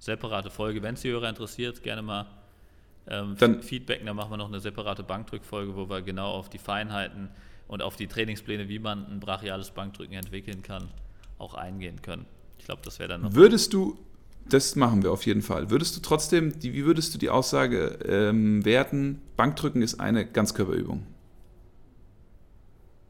[0.00, 2.26] separate Folge, wenn es die Hörer interessiert, gerne mal
[3.06, 4.04] ähm, dann, feedbacken.
[4.04, 7.28] Dann machen wir noch eine separate Bankdrückfolge, wo wir genau auf die Feinheiten
[7.68, 10.88] und auf die Trainingspläne, wie man ein brachiales Bankdrücken entwickeln kann,
[11.38, 12.26] auch eingehen können.
[12.58, 13.34] Ich glaube, das wäre dann noch.
[13.34, 13.96] Würdest du,
[14.48, 15.70] das machen wir auf jeden Fall.
[15.70, 21.06] Würdest du trotzdem, die, wie würdest du die Aussage ähm, werten, Bankdrücken ist eine Ganzkörperübung?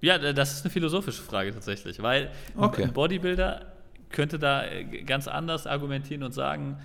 [0.00, 2.84] Ja, das ist eine philosophische Frage tatsächlich, weil okay.
[2.84, 3.72] ein Bodybuilder
[4.10, 6.78] könnte da äh, ganz anders argumentieren und sagen,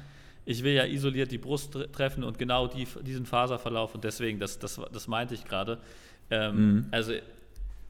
[0.45, 4.57] ich will ja isoliert die Brust treffen und genau die, diesen Faserverlauf und deswegen, das,
[4.57, 5.77] das, das meinte ich gerade.
[6.31, 6.85] Ähm, mhm.
[6.91, 7.13] Also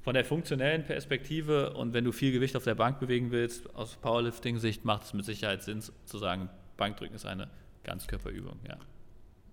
[0.02, 3.95] von der funktionellen Perspektive und wenn du viel Gewicht auf der Bank bewegen willst, aus
[3.97, 7.50] Powerlifting-Sicht macht es mit Sicherheit Sinn zu sagen, Bankdrücken ist eine
[7.84, 8.60] Ganzkörperübung.
[8.68, 8.78] Ja.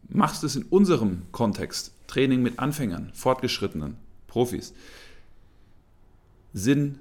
[0.08, 3.96] Machst du es in unserem Kontext, Training mit Anfängern, Fortgeschrittenen,
[4.28, 4.72] Profis,
[6.52, 7.00] Sinn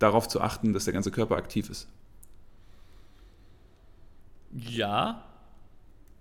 [0.00, 1.88] darauf zu achten, dass der ganze Körper aktiv ist?
[4.52, 5.24] Ja,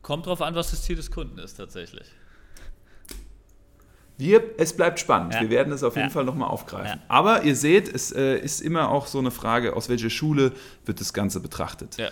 [0.04, 2.08] kommt darauf an, was das Ziel des Kunden ist tatsächlich.
[4.20, 5.34] Wir, es bleibt spannend.
[5.34, 5.40] Ja.
[5.40, 6.14] Wir werden es auf jeden ja.
[6.14, 7.00] Fall nochmal aufgreifen.
[7.00, 7.06] Ja.
[7.08, 10.52] Aber ihr seht, es äh, ist immer auch so eine Frage, aus welcher Schule
[10.84, 11.96] wird das Ganze betrachtet.
[11.98, 12.12] Ja.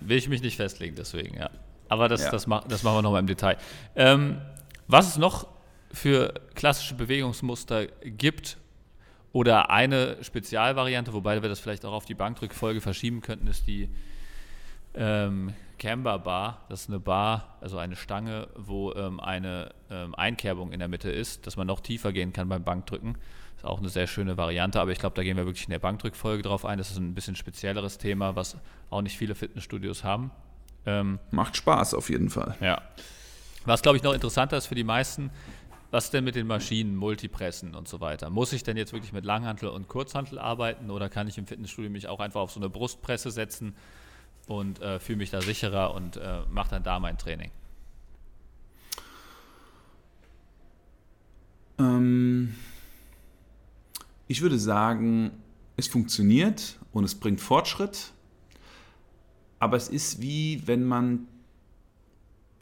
[0.00, 1.48] Will ich mich nicht festlegen, deswegen, ja.
[1.88, 3.56] Aber das, das, mach, das machen wir nochmal im Detail.
[3.96, 4.42] Ähm,
[4.88, 5.46] was es noch
[5.90, 8.58] für klassische Bewegungsmuster gibt
[9.32, 13.88] oder eine Spezialvariante, wobei wir das vielleicht auch auf die Bankdrückfolge verschieben könnten, ist die
[14.94, 16.64] ähm, Camber Bar.
[16.68, 21.10] Das ist eine Bar, also eine Stange, wo ähm, eine ähm, Einkerbung in der Mitte
[21.10, 23.16] ist, dass man noch tiefer gehen kann beim Bankdrücken.
[23.56, 25.78] Ist auch eine sehr schöne Variante, aber ich glaube, da gehen wir wirklich in der
[25.78, 26.78] Bankdrückfolge drauf ein.
[26.78, 28.56] Das ist ein bisschen spezielleres Thema, was
[28.90, 30.30] auch nicht viele Fitnessstudios haben.
[30.86, 32.56] Ähm, Macht Spaß auf jeden Fall.
[32.60, 32.82] Ja.
[33.64, 35.30] Was, glaube ich, noch interessanter ist für die meisten,
[35.90, 38.30] was denn mit den Maschinen, Multipressen und so weiter?
[38.30, 41.90] Muss ich denn jetzt wirklich mit Langhantel und Kurzhantel arbeiten oder kann ich im Fitnessstudio
[41.90, 43.74] mich auch einfach auf so eine Brustpresse setzen
[44.48, 47.50] und äh, fühle mich da sicherer und äh, mache dann da mein Training?
[51.78, 52.54] Ähm,
[54.26, 55.30] ich würde sagen,
[55.76, 58.12] es funktioniert und es bringt Fortschritt,
[59.60, 61.28] aber es ist wie wenn man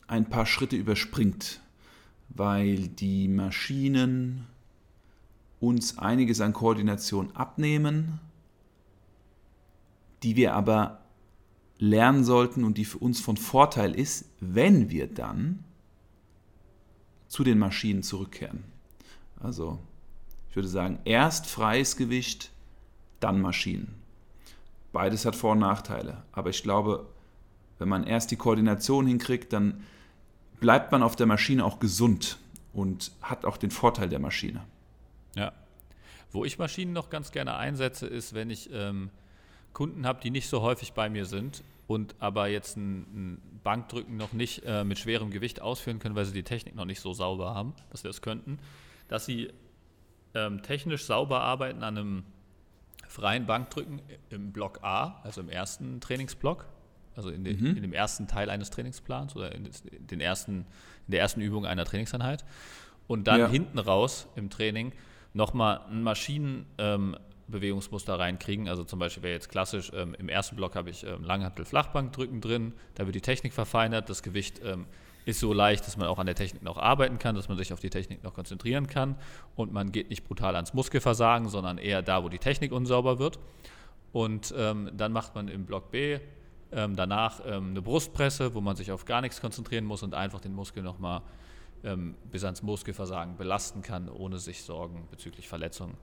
[0.09, 1.61] ein paar Schritte überspringt,
[2.29, 4.47] weil die Maschinen
[5.61, 8.21] uns einiges an Koordination abnehmen,
[10.23, 11.06] die wir aber
[11.79, 15.65] lernen sollten und die für uns von Vorteil ist, wenn wir dann
[17.29, 18.65] zu den Maschinen zurückkehren.
[19.41, 19.79] Also
[20.51, 22.51] ich würde sagen, erst freies Gewicht,
[23.21, 23.95] dann Maschinen.
[24.93, 26.23] Beides hat Vor- und Nachteile.
[26.33, 27.07] Aber ich glaube,
[27.79, 29.83] wenn man erst die Koordination hinkriegt, dann
[30.61, 32.39] bleibt man auf der Maschine auch gesund
[32.73, 34.65] und hat auch den Vorteil der Maschine.
[35.35, 35.53] Ja.
[36.33, 39.11] Wo ich Maschinen noch ganz gerne einsetze, ist, wenn ich ähm,
[39.77, 44.17] Kunden habe, die nicht so häufig bei mir sind und aber jetzt ein, ein Bankdrücken
[44.17, 47.13] noch nicht äh, mit schwerem Gewicht ausführen können, weil sie die Technik noch nicht so
[47.13, 48.59] sauber haben, dass sie das könnten,
[49.09, 49.53] dass sie
[50.33, 52.25] ähm, technisch sauber arbeiten an einem
[53.07, 54.01] freien Bankdrücken
[54.31, 56.65] im Block A, also im ersten Trainingsblock,
[57.15, 57.77] also in, den, mhm.
[57.77, 59.69] in dem ersten Teil eines Trainingsplans oder in,
[60.01, 60.61] den ersten,
[61.07, 62.47] in der ersten Übung einer Trainingseinheit.
[63.09, 63.49] Und dann ja.
[63.49, 64.93] hinten raus im Training
[65.35, 67.15] nochmal ein Maschinen, ähm,
[67.49, 68.69] Bewegungsmuster reinkriegen.
[68.69, 72.73] Also zum Beispiel wäre jetzt klassisch, ähm, im ersten Block habe ich ähm, Langhantel-Flachbankdrücken drin,
[72.95, 74.87] da wird die Technik verfeinert, das Gewicht ähm,
[75.25, 77.73] ist so leicht, dass man auch an der Technik noch arbeiten kann, dass man sich
[77.73, 79.17] auf die Technik noch konzentrieren kann
[79.55, 83.39] und man geht nicht brutal ans Muskelversagen, sondern eher da, wo die Technik unsauber wird.
[84.13, 86.19] Und ähm, dann macht man im Block B
[86.73, 90.41] ähm, danach ähm, eine Brustpresse, wo man sich auf gar nichts konzentrieren muss und einfach
[90.41, 91.23] den Muskel nochmal
[91.85, 95.97] ähm, bis ans Muskelversagen belasten kann, ohne sich Sorgen bezüglich Verletzungen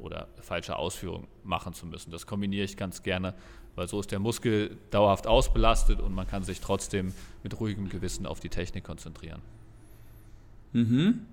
[0.00, 2.10] oder falscher Ausführung machen zu müssen.
[2.10, 3.34] Das kombiniere ich ganz gerne,
[3.74, 8.26] weil so ist der Muskel dauerhaft ausbelastet und man kann sich trotzdem mit ruhigem Gewissen
[8.26, 9.40] auf die Technik konzentrieren.
[10.72, 11.26] Mhm.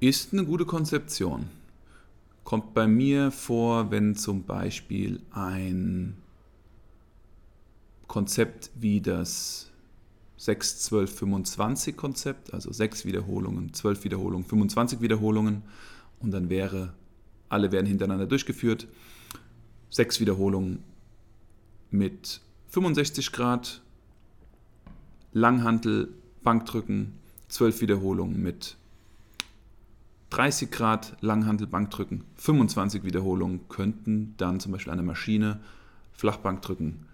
[0.00, 1.48] Ist eine gute Konzeption
[2.50, 6.16] kommt bei mir vor, wenn zum Beispiel ein
[8.08, 9.70] Konzept wie das
[10.38, 15.62] 6, 12, 25 Konzept, also 6 Wiederholungen, 12 Wiederholungen, 25 Wiederholungen
[16.18, 16.92] und dann wäre,
[17.50, 18.88] alle werden hintereinander durchgeführt,
[19.90, 20.82] 6 Wiederholungen
[21.90, 23.82] mit 65 Grad,
[25.32, 26.08] Langhantel,
[26.42, 27.12] Bankdrücken,
[27.48, 28.76] 12 Wiederholungen mit
[30.30, 35.60] 30 Grad Langhantel Bankdrücken, 25 Wiederholungen könnten dann zum Beispiel eine Maschine
[36.12, 37.06] Flachbankdrücken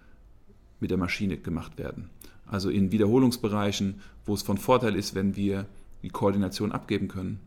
[0.80, 2.10] mit der Maschine gemacht werden.
[2.46, 5.66] Also in Wiederholungsbereichen, wo es von Vorteil ist, wenn wir
[6.02, 7.40] die Koordination abgeben können,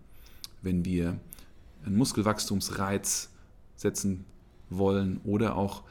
[0.61, 1.19] wenn wir
[1.85, 3.29] einen Muskelwachstumsreiz
[3.75, 4.25] setzen
[4.69, 5.83] wollen oder auch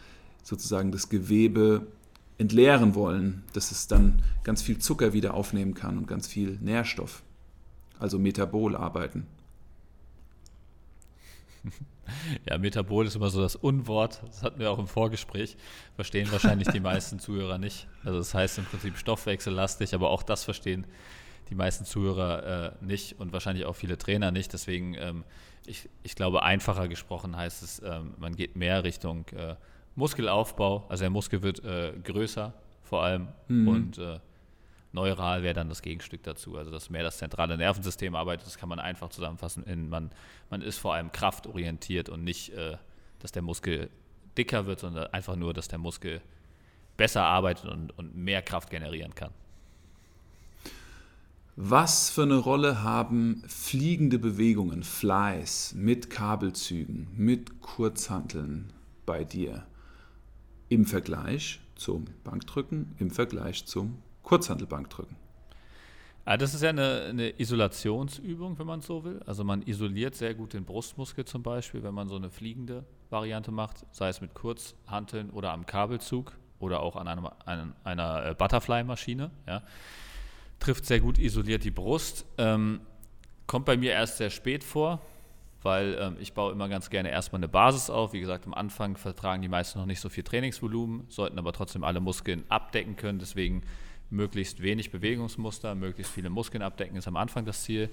[0.43, 1.86] sozusagen das Gewebe
[2.39, 7.22] entleeren wollen, dass es dann ganz viel Zucker wieder aufnehmen kann und ganz viel Nährstoff,
[7.99, 9.26] also Metabol arbeiten.
[12.49, 14.22] Ja, Metabol ist immer so das Unwort.
[14.26, 15.59] Das hatten wir auch im Vorgespräch.
[15.95, 17.86] Verstehen wahrscheinlich die meisten Zuhörer nicht.
[18.03, 20.86] Also das heißt im Prinzip stoffwechsellastig, aber auch das verstehen
[21.51, 24.53] die meisten Zuhörer äh, nicht und wahrscheinlich auch viele Trainer nicht.
[24.53, 25.24] Deswegen, ähm,
[25.69, 29.57] ich, ich glaube, einfacher gesprochen heißt es, ähm, man geht mehr Richtung äh,
[29.95, 30.87] Muskelaufbau.
[30.89, 33.69] Also der Muskel wird äh, größer vor allem mhm.
[33.69, 34.19] und äh,
[34.93, 36.57] Neural wäre dann das Gegenstück dazu.
[36.57, 39.64] Also dass mehr das zentrale Nervensystem arbeitet, das kann man einfach zusammenfassen.
[39.64, 40.11] In, man,
[40.51, 42.77] man ist vor allem kraftorientiert und nicht, äh,
[43.19, 43.91] dass der Muskel
[44.37, 46.23] dicker wird, sondern einfach nur, dass der Muskel
[46.97, 49.33] besser arbeitet und, und mehr Kraft generieren kann.
[51.61, 58.72] Was für eine Rolle haben fliegende Bewegungen, Flies, mit Kabelzügen, mit Kurzhanteln
[59.04, 59.66] bei dir
[60.68, 65.16] im Vergleich zum Bankdrücken, im Vergleich zum Kurzhantelbank drücken.
[66.26, 69.20] Ja, das ist ja eine, eine, Isolationsübung, wenn man so will.
[69.26, 73.50] Also man isoliert sehr gut den Brustmuskel zum Beispiel, wenn man so eine fliegende Variante
[73.50, 79.32] macht, sei es mit Kurzhanteln oder am Kabelzug oder auch an, einem, einer äh, Butterfly-Maschine.
[79.48, 79.64] Ja.
[80.59, 82.26] Trifft sehr gut isoliert die Brust.
[82.36, 82.80] Ähm,
[83.46, 85.00] kommt bei mir erst sehr spät vor,
[85.62, 88.12] weil ähm, ich baue immer ganz gerne erstmal eine Basis auf.
[88.12, 91.84] Wie gesagt, am Anfang vertragen die meisten noch nicht so viel Trainingsvolumen, sollten aber trotzdem
[91.84, 93.18] alle Muskeln abdecken können.
[93.18, 93.62] Deswegen
[94.11, 97.90] möglichst wenig Bewegungsmuster, möglichst viele Muskeln abdecken, ist am Anfang das Ziel.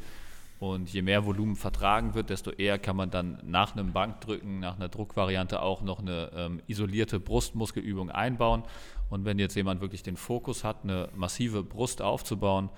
[0.59, 4.77] Und je mehr Volumen vertragen wird, desto eher kann man dann nach einem Bankdrücken, nach
[4.77, 8.63] einer Druckvariante auch noch eine ähm, isolierte Brustmuskelübung einbauen.
[9.09, 12.69] Und wenn jetzt jemand wirklich den Fokus hat, eine massive Brust aufzubauen,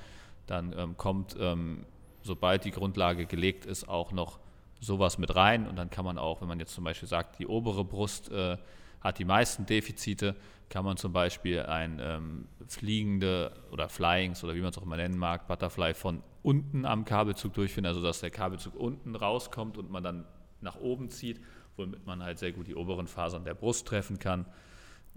[0.46, 1.86] dann ähm, kommt, ähm,
[2.24, 4.40] sobald die Grundlage gelegt ist, auch noch
[4.80, 5.68] sowas mit rein.
[5.68, 8.58] Und dann kann man auch, wenn man jetzt zum Beispiel sagt, die obere Brust äh,
[9.02, 10.36] hat die meisten Defizite,
[10.70, 14.98] kann man zum Beispiel ein ähm, fliegende oder Flyings oder wie man es auch immer
[14.98, 19.90] nennen mag, Butterfly von unten am Kabelzug durchführen, also dass der Kabelzug unten rauskommt und
[19.90, 20.26] man dann
[20.60, 21.40] nach oben zieht,
[21.78, 24.46] womit man halt sehr gut die oberen Fasern der Brust treffen kann.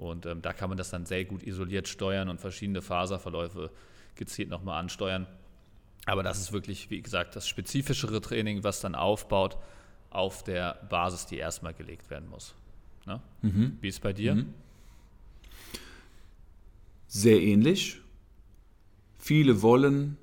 [0.00, 3.70] Und ähm, da kann man das dann sehr gut isoliert steuern und verschiedene Faserverläufe
[4.16, 5.26] gezielt nochmal ansteuern.
[6.06, 9.56] Aber das ist wirklich, wie gesagt, das spezifischere Training, was dann aufbaut
[10.08, 12.54] auf der Basis, die erstmal gelegt werden muss.
[13.06, 13.20] Ne?
[13.42, 13.78] Mhm.
[13.80, 14.34] Wie ist es bei dir?
[14.34, 14.54] Mhm
[17.10, 18.00] sehr ähnlich.
[19.18, 20.16] Viele wollen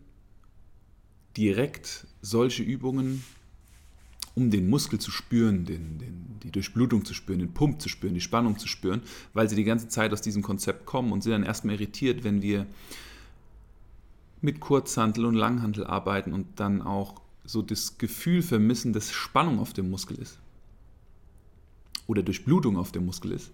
[1.35, 3.23] direkt solche Übungen,
[4.37, 8.13] um den Muskel zu spüren, den, den, die Durchblutung zu spüren, den Pump zu spüren,
[8.13, 9.01] die Spannung zu spüren,
[9.33, 12.43] weil sie die ganze Zeit aus diesem Konzept kommen und sind dann erstmal irritiert, wenn
[12.43, 12.67] wir
[14.39, 19.73] mit Kurzhantel und Langhantel arbeiten und dann auch so das Gefühl vermissen, dass Spannung auf
[19.73, 20.37] dem Muskel ist
[22.05, 23.49] oder Durchblutung auf dem Muskel ist.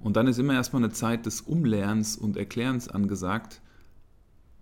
[0.00, 3.60] Und dann ist immer erstmal eine Zeit des Umlernens und Erklärens angesagt,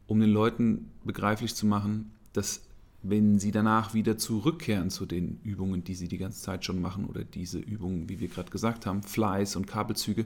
[0.08, 2.60] um den Leuten begreiflich zu machen, dass
[3.06, 7.04] wenn sie danach wieder zurückkehren zu den Übungen, die sie die ganze Zeit schon machen,
[7.04, 10.24] oder diese Übungen, wie wir gerade gesagt haben, Flies und Kabelzüge,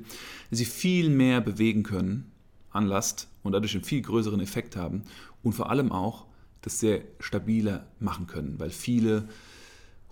[0.51, 2.31] sie viel mehr bewegen können
[2.71, 5.03] an Last und dadurch einen viel größeren Effekt haben
[5.43, 6.27] und vor allem auch
[6.63, 9.29] das sehr stabiler machen können, weil viele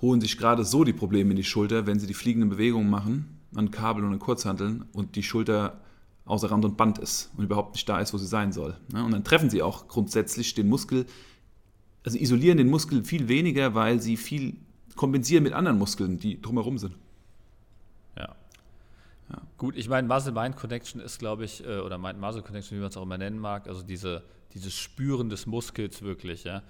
[0.01, 3.39] holen sich gerade so die Probleme in die Schulter, wenn sie die fliegenden Bewegungen machen
[3.55, 5.81] an Kabel und an Kurzhanteln und die Schulter
[6.25, 8.77] außer Rand und Band ist und überhaupt nicht da ist, wo sie sein soll.
[8.93, 11.07] Und dann treffen sie auch grundsätzlich den Muskel,
[12.07, 14.55] also isolieren den Muskel viel weniger, weil sie viel
[14.95, 16.95] kompensieren mit anderen Muskeln, die drumherum sind.
[18.17, 18.37] Ja.
[19.29, 19.43] Ja.
[19.59, 23.19] Gut, ich meine, Muscle-Mind-Connection ist, glaube ich, äh, oder Mind-Muscle-Connection, wie man es auch immer
[23.19, 24.23] nennen mag, also diese,
[24.55, 26.63] dieses Spüren des Muskels wirklich, ja.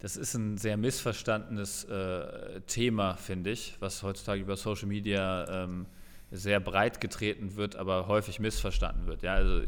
[0.00, 5.86] Das ist ein sehr missverstandenes äh, Thema, finde ich, was heutzutage über Social Media ähm,
[6.30, 9.22] sehr breit getreten wird, aber häufig missverstanden wird.
[9.22, 9.62] Ja, also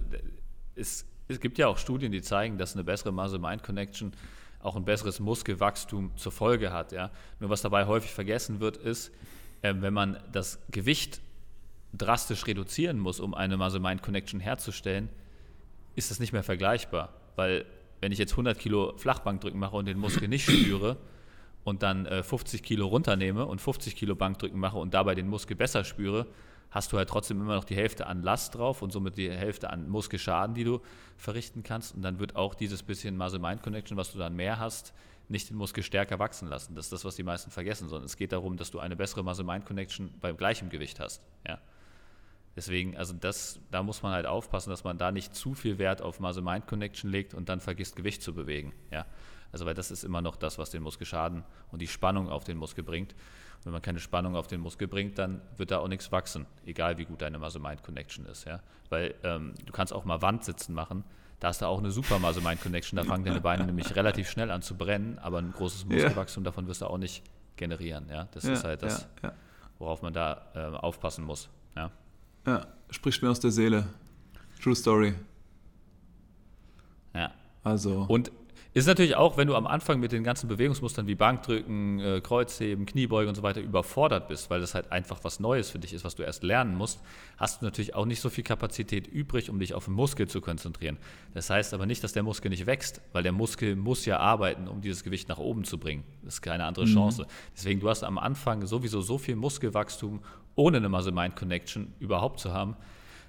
[0.75, 4.12] es, es gibt ja auch Studien, die zeigen, dass eine bessere Muscle-Mind-Connection
[4.61, 6.93] auch ein besseres Muskelwachstum zur Folge hat.
[6.93, 7.11] Ja.
[7.41, 9.13] Nur was dabei häufig vergessen wird, ist,
[9.63, 11.21] äh, wenn man das Gewicht
[11.93, 15.09] drastisch reduzieren muss, um eine Muscle-Mind-Connection herzustellen,
[15.95, 17.13] ist das nicht mehr vergleichbar.
[17.37, 17.65] Weil
[18.01, 20.97] wenn ich jetzt 100 Kilo Flachbankdrücken mache und den Muskel nicht spüre
[21.65, 25.57] und dann äh, 50 Kilo runternehme und 50 Kilo Bankdrücken mache und dabei den Muskel
[25.57, 26.27] besser spüre,
[26.71, 29.71] hast du halt trotzdem immer noch die Hälfte an Last drauf und somit die Hälfte
[29.71, 30.81] an Muskelschaden, die du
[31.16, 31.95] verrichten kannst.
[31.95, 34.93] Und dann wird auch dieses bisschen Muscle-Mind-Connection, was du dann mehr hast,
[35.29, 36.75] nicht den Muskel stärker wachsen lassen.
[36.75, 39.23] Das ist das, was die meisten vergessen, sondern es geht darum, dass du eine bessere
[39.23, 41.23] Muscle-Mind-Connection beim gleichen Gewicht hast.
[41.47, 41.59] Ja.
[42.57, 46.03] Deswegen, also das, da muss man halt aufpassen, dass man da nicht zu viel Wert
[46.03, 48.73] auf Muscle-Mind-Connection legt und dann vergisst, Gewicht zu bewegen.
[48.91, 49.07] Ja.
[49.53, 52.45] Also weil das ist immer noch das, was den Muskel schaden und die Spannung auf
[52.45, 53.14] den Muskel bringt.
[53.69, 56.97] Wenn man keine Spannung auf den Muskel bringt, dann wird da auch nichts wachsen, egal
[56.97, 58.47] wie gut deine Muscle-Mind-Connection ist.
[58.47, 58.61] Ja.
[58.89, 61.05] Weil ähm, du kannst auch mal Wandsitzen machen,
[61.39, 64.62] da hast du auch eine super Muscle-Mind-Connection, da fangen deine Beine nämlich relativ schnell an
[64.62, 67.23] zu brennen, aber ein großes Muskelwachstum davon wirst du auch nicht
[67.57, 68.09] generieren.
[68.09, 68.27] Ja.
[68.31, 69.35] Das ja, ist halt das, ja,
[69.79, 71.51] worauf man da äh, aufpassen muss.
[71.77, 71.91] Ja.
[72.47, 73.85] Ja, spricht mir aus der Seele.
[74.62, 75.14] True Story.
[77.12, 77.33] Ja.
[77.64, 78.07] Also.
[78.09, 78.33] Und
[78.75, 82.85] ist natürlich auch, wenn du am Anfang mit den ganzen Bewegungsmustern wie Bankdrücken, äh, Kreuzheben,
[82.85, 86.05] Kniebeugen und so weiter überfordert bist, weil das halt einfach was Neues für dich ist,
[86.05, 87.01] was du erst lernen musst,
[87.39, 90.41] hast du natürlich auch nicht so viel Kapazität übrig, um dich auf den Muskel zu
[90.41, 90.99] konzentrieren.
[91.33, 94.69] Das heißt aber nicht, dass der Muskel nicht wächst, weil der Muskel muss ja arbeiten,
[94.69, 96.05] um dieses Gewicht nach oben zu bringen.
[96.23, 96.93] Das ist keine andere mhm.
[96.93, 97.27] Chance.
[97.57, 100.21] Deswegen, du hast am Anfang sowieso so viel Muskelwachstum,
[100.55, 102.77] ohne eine Muscle-Mind-Connection überhaupt zu haben,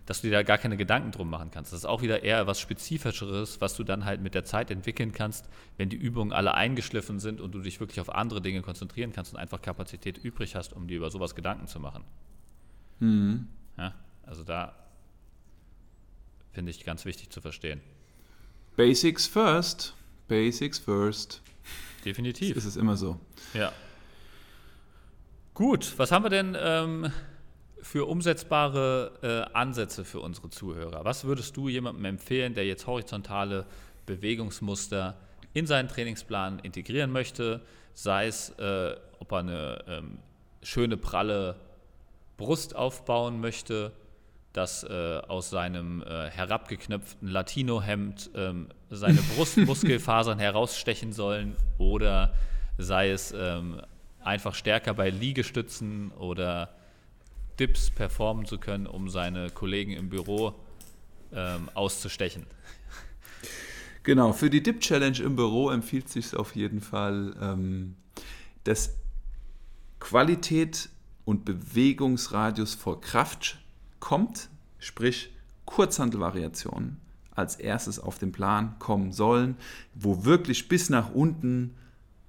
[0.10, 1.72] dass du dir da gar keine Gedanken drum machen kannst.
[1.72, 5.12] Das ist auch wieder eher was Spezifischeres, was du dann halt mit der Zeit entwickeln
[5.12, 5.48] kannst,
[5.78, 9.36] wenn die Übungen alle eingeschliffen sind und du dich wirklich auf andere Dinge konzentrieren kannst
[9.36, 12.04] und einfach Kapazität übrig hast, um dir über sowas Gedanken zu machen.
[12.98, 13.50] Mhm.
[13.78, 13.94] Ja,
[14.24, 14.74] also da
[16.54, 17.80] finde ich ganz wichtig zu verstehen.
[18.78, 19.94] Basics first.
[20.28, 21.44] Basics first.
[22.04, 22.56] Definitiv.
[22.56, 23.20] Das ist es immer so.
[23.54, 23.72] Ja.
[25.54, 27.12] Gut, was haben wir denn ähm,
[27.82, 31.06] für umsetzbare äh, Ansätze für unsere Zuhörer?
[31.06, 33.66] Was würdest du jemandem empfehlen, der jetzt horizontale
[34.06, 35.16] Bewegungsmuster
[35.54, 37.62] in seinen Trainingsplan integrieren möchte?
[37.94, 40.20] Sei es, äh, ob er eine ähm,
[40.62, 41.56] schöne, pralle
[42.38, 43.92] Brust aufbauen möchte,
[44.54, 52.34] dass äh, aus seinem äh, herabgeknöpften Latino-Hemd ähm, seine Brustmuskelfasern herausstechen sollen oder
[52.78, 53.82] sei es ähm,
[54.24, 56.70] einfach stärker bei Liegestützen oder
[57.60, 60.56] Dips performen zu können, um seine Kollegen im Büro
[61.34, 62.46] ähm, auszustechen.
[64.04, 67.96] Genau, für die Dip-Challenge im Büro empfiehlt sich auf jeden Fall, ähm,
[68.64, 68.96] dass
[70.00, 70.90] Qualität
[71.26, 73.60] und Bewegungsradius vor Kraft
[74.00, 74.50] kommt,
[74.80, 75.32] sprich
[75.66, 76.98] Kurzhantelvariationen
[77.36, 79.58] als erstes auf den Plan kommen sollen,
[79.94, 81.76] wo wirklich bis nach unten,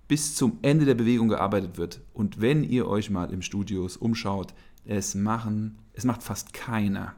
[0.06, 2.00] bis zum Ende der Bewegung gearbeitet wird.
[2.12, 4.54] Und wenn ihr euch mal im Studios umschaut,
[4.90, 7.14] es machen, es macht fast keiner.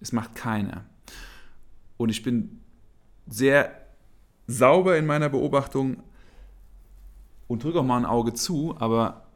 [0.00, 0.84] Es macht keiner.
[1.98, 2.60] Und ich bin
[3.26, 3.78] sehr
[4.46, 6.02] sauber in meiner Beobachtung
[7.46, 9.26] und drücke auch mal ein Auge zu, aber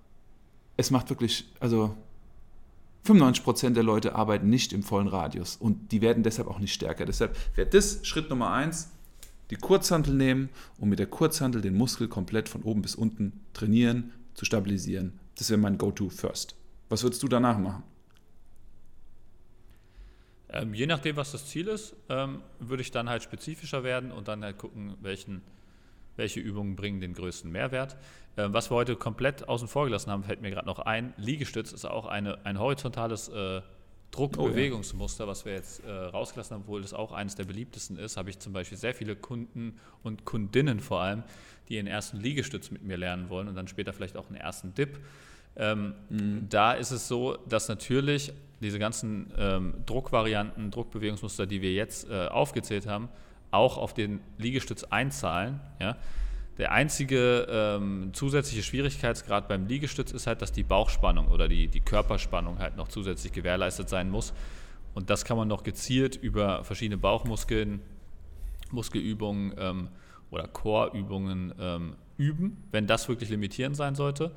[0.78, 1.94] es macht wirklich, also
[3.04, 7.04] 95% der Leute arbeiten nicht im vollen Radius und die werden deshalb auch nicht stärker.
[7.04, 8.90] Deshalb wäre das Schritt Nummer eins,
[9.50, 14.12] die Kurzhantel nehmen und mit der Kurzhantel den Muskel komplett von oben bis unten trainieren,
[14.34, 15.20] zu stabilisieren.
[15.36, 16.56] Das wäre mein Go-To first.
[16.88, 17.82] Was würdest du danach machen?
[20.48, 24.28] Ähm, je nachdem, was das Ziel ist, ähm, würde ich dann halt spezifischer werden und
[24.28, 25.42] dann halt gucken, welchen,
[26.16, 27.96] welche Übungen bringen den größten Mehrwert.
[28.36, 31.14] Ähm, was wir heute komplett außen vor gelassen haben, fällt mir gerade noch ein.
[31.16, 33.60] Liegestütz ist auch eine, ein horizontales äh,
[34.12, 35.30] Druckbewegungsmuster, oh, ja.
[35.30, 38.38] was wir jetzt äh, rausgelassen haben, obwohl das auch eines der beliebtesten ist, habe ich
[38.38, 41.24] zum Beispiel sehr viele Kunden und Kundinnen vor allem,
[41.68, 44.74] die ihren ersten Liegestütz mit mir lernen wollen und dann später vielleicht auch einen ersten
[44.74, 45.00] Dip.
[45.56, 46.46] Ähm, mhm.
[46.48, 52.26] Da ist es so, dass natürlich diese ganzen ähm, Druckvarianten, Druckbewegungsmuster, die wir jetzt äh,
[52.28, 53.08] aufgezählt haben,
[53.50, 55.60] auch auf den Liegestütz einzahlen.
[55.80, 55.96] Ja?
[56.58, 61.80] Der einzige ähm, zusätzliche Schwierigkeitsgrad beim Liegestütz ist halt, dass die Bauchspannung oder die, die
[61.80, 64.32] Körperspannung halt noch zusätzlich gewährleistet sein muss.
[64.94, 67.80] Und das kann man noch gezielt über verschiedene Bauchmuskeln,
[68.70, 69.88] Muskelübungen ähm,
[70.30, 74.32] oder Core-Übungen ähm, üben, wenn das wirklich limitierend sein sollte.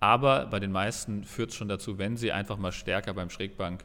[0.00, 3.84] Aber bei den meisten führt es schon dazu, wenn sie einfach mal stärker beim Schrägbank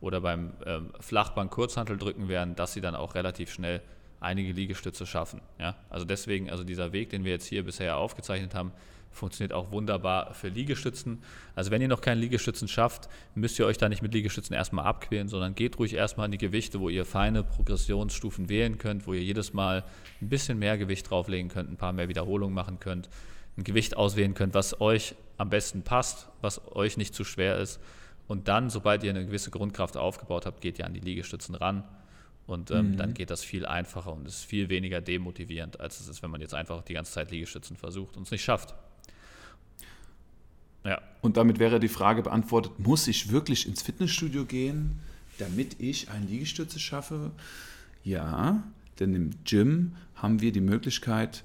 [0.00, 3.80] oder beim ähm, Flachbank Kurzhantel drücken werden, dass sie dann auch relativ schnell
[4.20, 5.40] einige Liegestütze schaffen.
[5.58, 5.76] Ja?
[5.90, 8.72] Also deswegen, also dieser Weg, den wir jetzt hier bisher aufgezeichnet haben,
[9.14, 11.22] funktioniert auch wunderbar für Liegestützen.
[11.54, 14.86] Also wenn ihr noch keinen Liegestützen schafft, müsst ihr euch da nicht mit Liegestützen erstmal
[14.86, 19.14] abquälen, sondern geht ruhig erstmal an die Gewichte, wo ihr feine Progressionsstufen wählen könnt, wo
[19.14, 19.84] ihr jedes Mal
[20.20, 23.08] ein bisschen mehr Gewicht drauflegen könnt, ein paar mehr Wiederholungen machen könnt,
[23.56, 27.80] ein Gewicht auswählen könnt, was euch am besten passt, was euch nicht zu schwer ist.
[28.26, 31.84] Und dann, sobald ihr eine gewisse Grundkraft aufgebaut habt, geht ihr an die Liegestützen ran.
[32.46, 32.96] Und ähm, mhm.
[32.96, 36.40] dann geht das viel einfacher und ist viel weniger demotivierend, als es ist, wenn man
[36.40, 38.74] jetzt einfach die ganze Zeit Liegestützen versucht und es nicht schafft.
[40.84, 41.00] Ja.
[41.22, 45.00] Und damit wäre die Frage beantwortet, muss ich wirklich ins Fitnessstudio gehen,
[45.38, 47.30] damit ich einen Liegestütze schaffe?
[48.02, 48.62] Ja,
[49.00, 51.44] denn im Gym haben wir die Möglichkeit,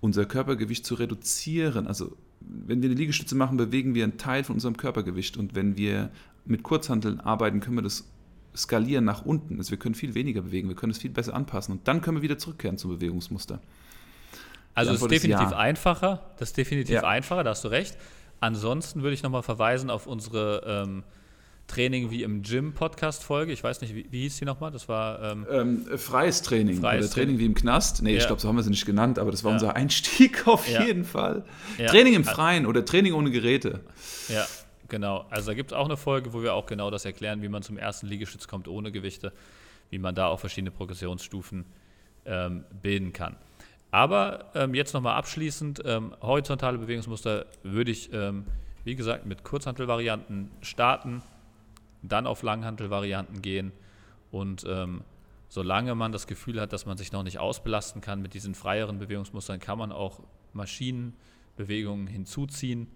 [0.00, 1.86] unser Körpergewicht zu reduzieren.
[1.86, 5.36] Also wenn wir eine Liegestütze machen, bewegen wir einen Teil von unserem Körpergewicht.
[5.36, 6.10] Und wenn wir
[6.44, 8.04] mit Kurzhanteln arbeiten, können wir das
[8.56, 9.58] skalieren nach unten.
[9.58, 12.18] Also wir können viel weniger bewegen, wir können es viel besser anpassen und dann können
[12.18, 13.60] wir wieder zurückkehren zum Bewegungsmuster.
[14.74, 15.56] Also es ist definitiv ja.
[15.56, 17.04] einfacher, das ist definitiv ja.
[17.04, 17.96] einfacher, da hast du recht.
[18.40, 21.02] Ansonsten würde ich nochmal verweisen auf unsere ähm,
[21.68, 23.52] Training wie im Gym Podcast-Folge.
[23.52, 24.72] Ich weiß nicht, wie, wie hieß die nochmal?
[24.72, 28.02] Das war ähm, ähm, freies Training freies oder Training wie im Knast.
[28.02, 28.18] Nee, ja.
[28.18, 31.04] ich glaube, so haben wir sie nicht genannt, aber das war unser Einstieg auf jeden
[31.04, 31.44] Fall.
[31.76, 33.80] Training im Freien oder Training ohne Geräte.
[34.28, 34.44] Ja,
[34.88, 37.48] Genau, also da gibt es auch eine Folge, wo wir auch genau das erklären, wie
[37.48, 39.32] man zum ersten Liegestütz kommt ohne Gewichte,
[39.90, 41.66] wie man da auch verschiedene Progressionsstufen
[42.24, 43.36] ähm, bilden kann.
[43.90, 48.46] Aber ähm, jetzt nochmal abschließend, ähm, horizontale Bewegungsmuster würde ich, ähm,
[48.84, 51.22] wie gesagt, mit Kurzhantelvarianten starten,
[52.02, 53.72] dann auf Langhantelvarianten gehen
[54.30, 55.02] und ähm,
[55.48, 58.98] solange man das Gefühl hat, dass man sich noch nicht ausbelasten kann mit diesen freieren
[58.98, 60.20] Bewegungsmustern, kann man auch
[60.52, 62.88] Maschinenbewegungen hinzuziehen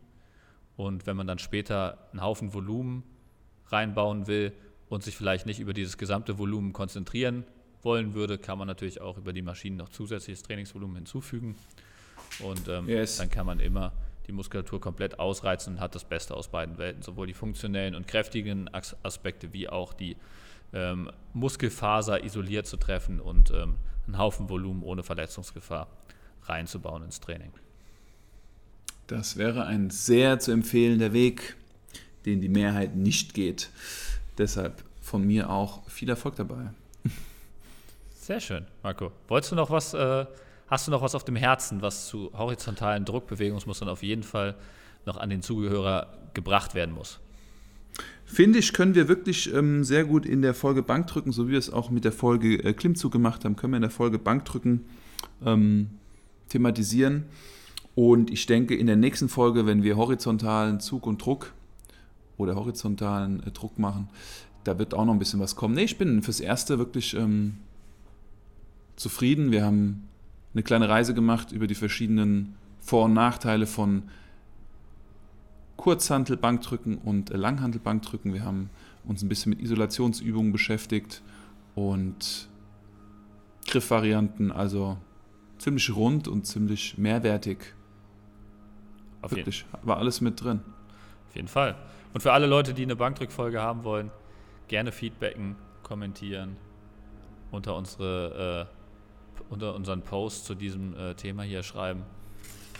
[0.76, 3.02] und wenn man dann später einen Haufen Volumen
[3.66, 4.52] reinbauen will
[4.88, 7.44] und sich vielleicht nicht über dieses gesamte Volumen konzentrieren
[7.82, 11.56] wollen würde, kann man natürlich auch über die Maschinen noch zusätzliches Trainingsvolumen hinzufügen.
[12.40, 13.16] Und ähm, yes.
[13.16, 13.92] dann kann man immer
[14.26, 18.06] die Muskulatur komplett ausreizen und hat das Beste aus beiden Welten, sowohl die funktionellen und
[18.06, 18.70] kräftigen
[19.02, 20.16] Aspekte wie auch die
[20.72, 25.88] ähm, Muskelfaser isoliert zu treffen und ähm, einen Haufen Volumen ohne Verletzungsgefahr
[26.44, 27.52] reinzubauen ins Training.
[29.06, 31.56] Das wäre ein sehr zu empfehlender Weg,
[32.24, 33.70] den die Mehrheit nicht geht.
[34.38, 36.70] Deshalb von mir auch viel Erfolg dabei.
[38.14, 39.10] Sehr schön, Marco.
[39.28, 40.26] Wolltest du noch was, äh,
[40.72, 44.56] hast du noch was auf dem Herzen, was zu horizontalen Druckbewegungsmustern auf jeden Fall
[45.04, 47.20] noch an den Zugehörer gebracht werden muss?
[48.24, 51.58] Finde ich, können wir wirklich ähm, sehr gut in der Folge Bankdrücken, so wie wir
[51.58, 54.86] es auch mit der Folge äh, Klimmzug gemacht haben, können wir in der Folge Bankdrücken
[55.44, 55.90] ähm,
[56.48, 57.24] thematisieren.
[57.94, 61.52] Und ich denke, in der nächsten Folge, wenn wir horizontalen Zug und Druck
[62.38, 64.08] oder horizontalen äh, Druck machen,
[64.64, 65.74] da wird auch noch ein bisschen was kommen.
[65.74, 67.58] Nee, ich bin fürs Erste wirklich ähm,
[68.96, 69.52] zufrieden.
[69.52, 70.08] Wir haben
[70.54, 74.04] eine kleine Reise gemacht über die verschiedenen Vor- und Nachteile von
[75.76, 78.34] Kurzhantelbankdrücken und Langhantelbankdrücken.
[78.34, 78.70] Wir haben
[79.04, 81.22] uns ein bisschen mit Isolationsübungen beschäftigt
[81.74, 82.48] und
[83.66, 84.98] Griffvarianten, also
[85.58, 87.74] ziemlich rund und ziemlich mehrwertig
[89.22, 90.60] auf Wirklich, war alles mit drin.
[91.28, 91.76] Auf jeden Fall.
[92.12, 94.10] Und für alle Leute, die eine Bankdrückfolge haben wollen,
[94.68, 96.56] gerne feedbacken, kommentieren
[97.50, 98.81] unter unsere äh,
[99.52, 102.04] unter unseren Post zu diesem äh, Thema hier schreiben.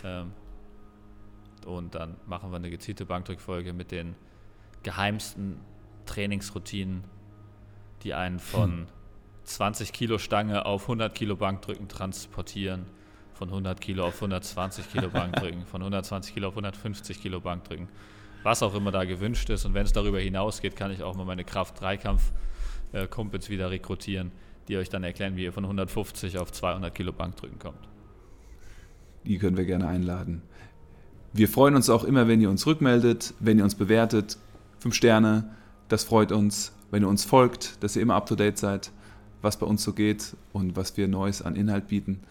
[0.03, 0.31] Ähm,
[1.67, 4.15] und dann machen wir eine gezielte Bankdrückfolge mit den
[4.81, 5.59] geheimsten
[6.05, 7.03] Trainingsroutinen,
[8.01, 8.87] die einen von hm.
[9.43, 12.87] 20 Kilo Stange auf 100 Kilo Bankdrücken transportieren
[13.33, 17.87] von 100 Kilo auf 120 Kilo Bankdrücken, von 120 Kilo auf 150 Kilo Bankdrücken,
[18.43, 19.65] was auch immer da gewünscht ist.
[19.65, 24.31] Und wenn es darüber hinausgeht, kann ich auch mal meine Kraft-Dreikampf-Kumpels wieder rekrutieren,
[24.67, 27.87] die euch dann erklären, wie ihr von 150 auf 200 Kilo Bankdrücken kommt.
[29.25, 30.41] Die können wir gerne einladen.
[31.31, 34.37] Wir freuen uns auch immer, wenn ihr uns rückmeldet, wenn ihr uns bewertet.
[34.79, 35.49] Fünf Sterne,
[35.87, 36.73] das freut uns.
[36.91, 38.91] Wenn ihr uns folgt, dass ihr immer up to date seid,
[39.41, 42.21] was bei uns so geht und was wir Neues an Inhalt bieten.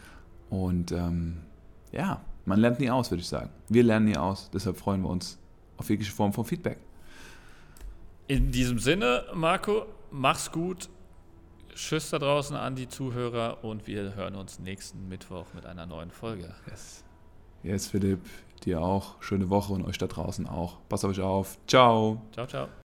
[0.50, 1.38] Und ähm,
[1.90, 3.50] ja, man lernt nie aus, würde ich sagen.
[3.68, 5.38] Wir lernen nie aus, deshalb freuen wir uns
[5.78, 6.78] auf jegliche Form von Feedback.
[8.28, 10.88] In diesem Sinne, Marco, mach's gut.
[11.74, 16.10] Tschüss da draußen an die Zuhörer und wir hören uns nächsten Mittwoch mit einer neuen
[16.10, 16.54] Folge.
[16.68, 17.04] Yes.
[17.62, 18.20] Yes, Philipp,
[18.64, 19.22] dir auch.
[19.22, 20.78] Schöne Woche und euch da draußen auch.
[20.88, 21.58] Passt auf euch auf.
[21.66, 22.20] Ciao.
[22.32, 22.68] Ciao, ciao.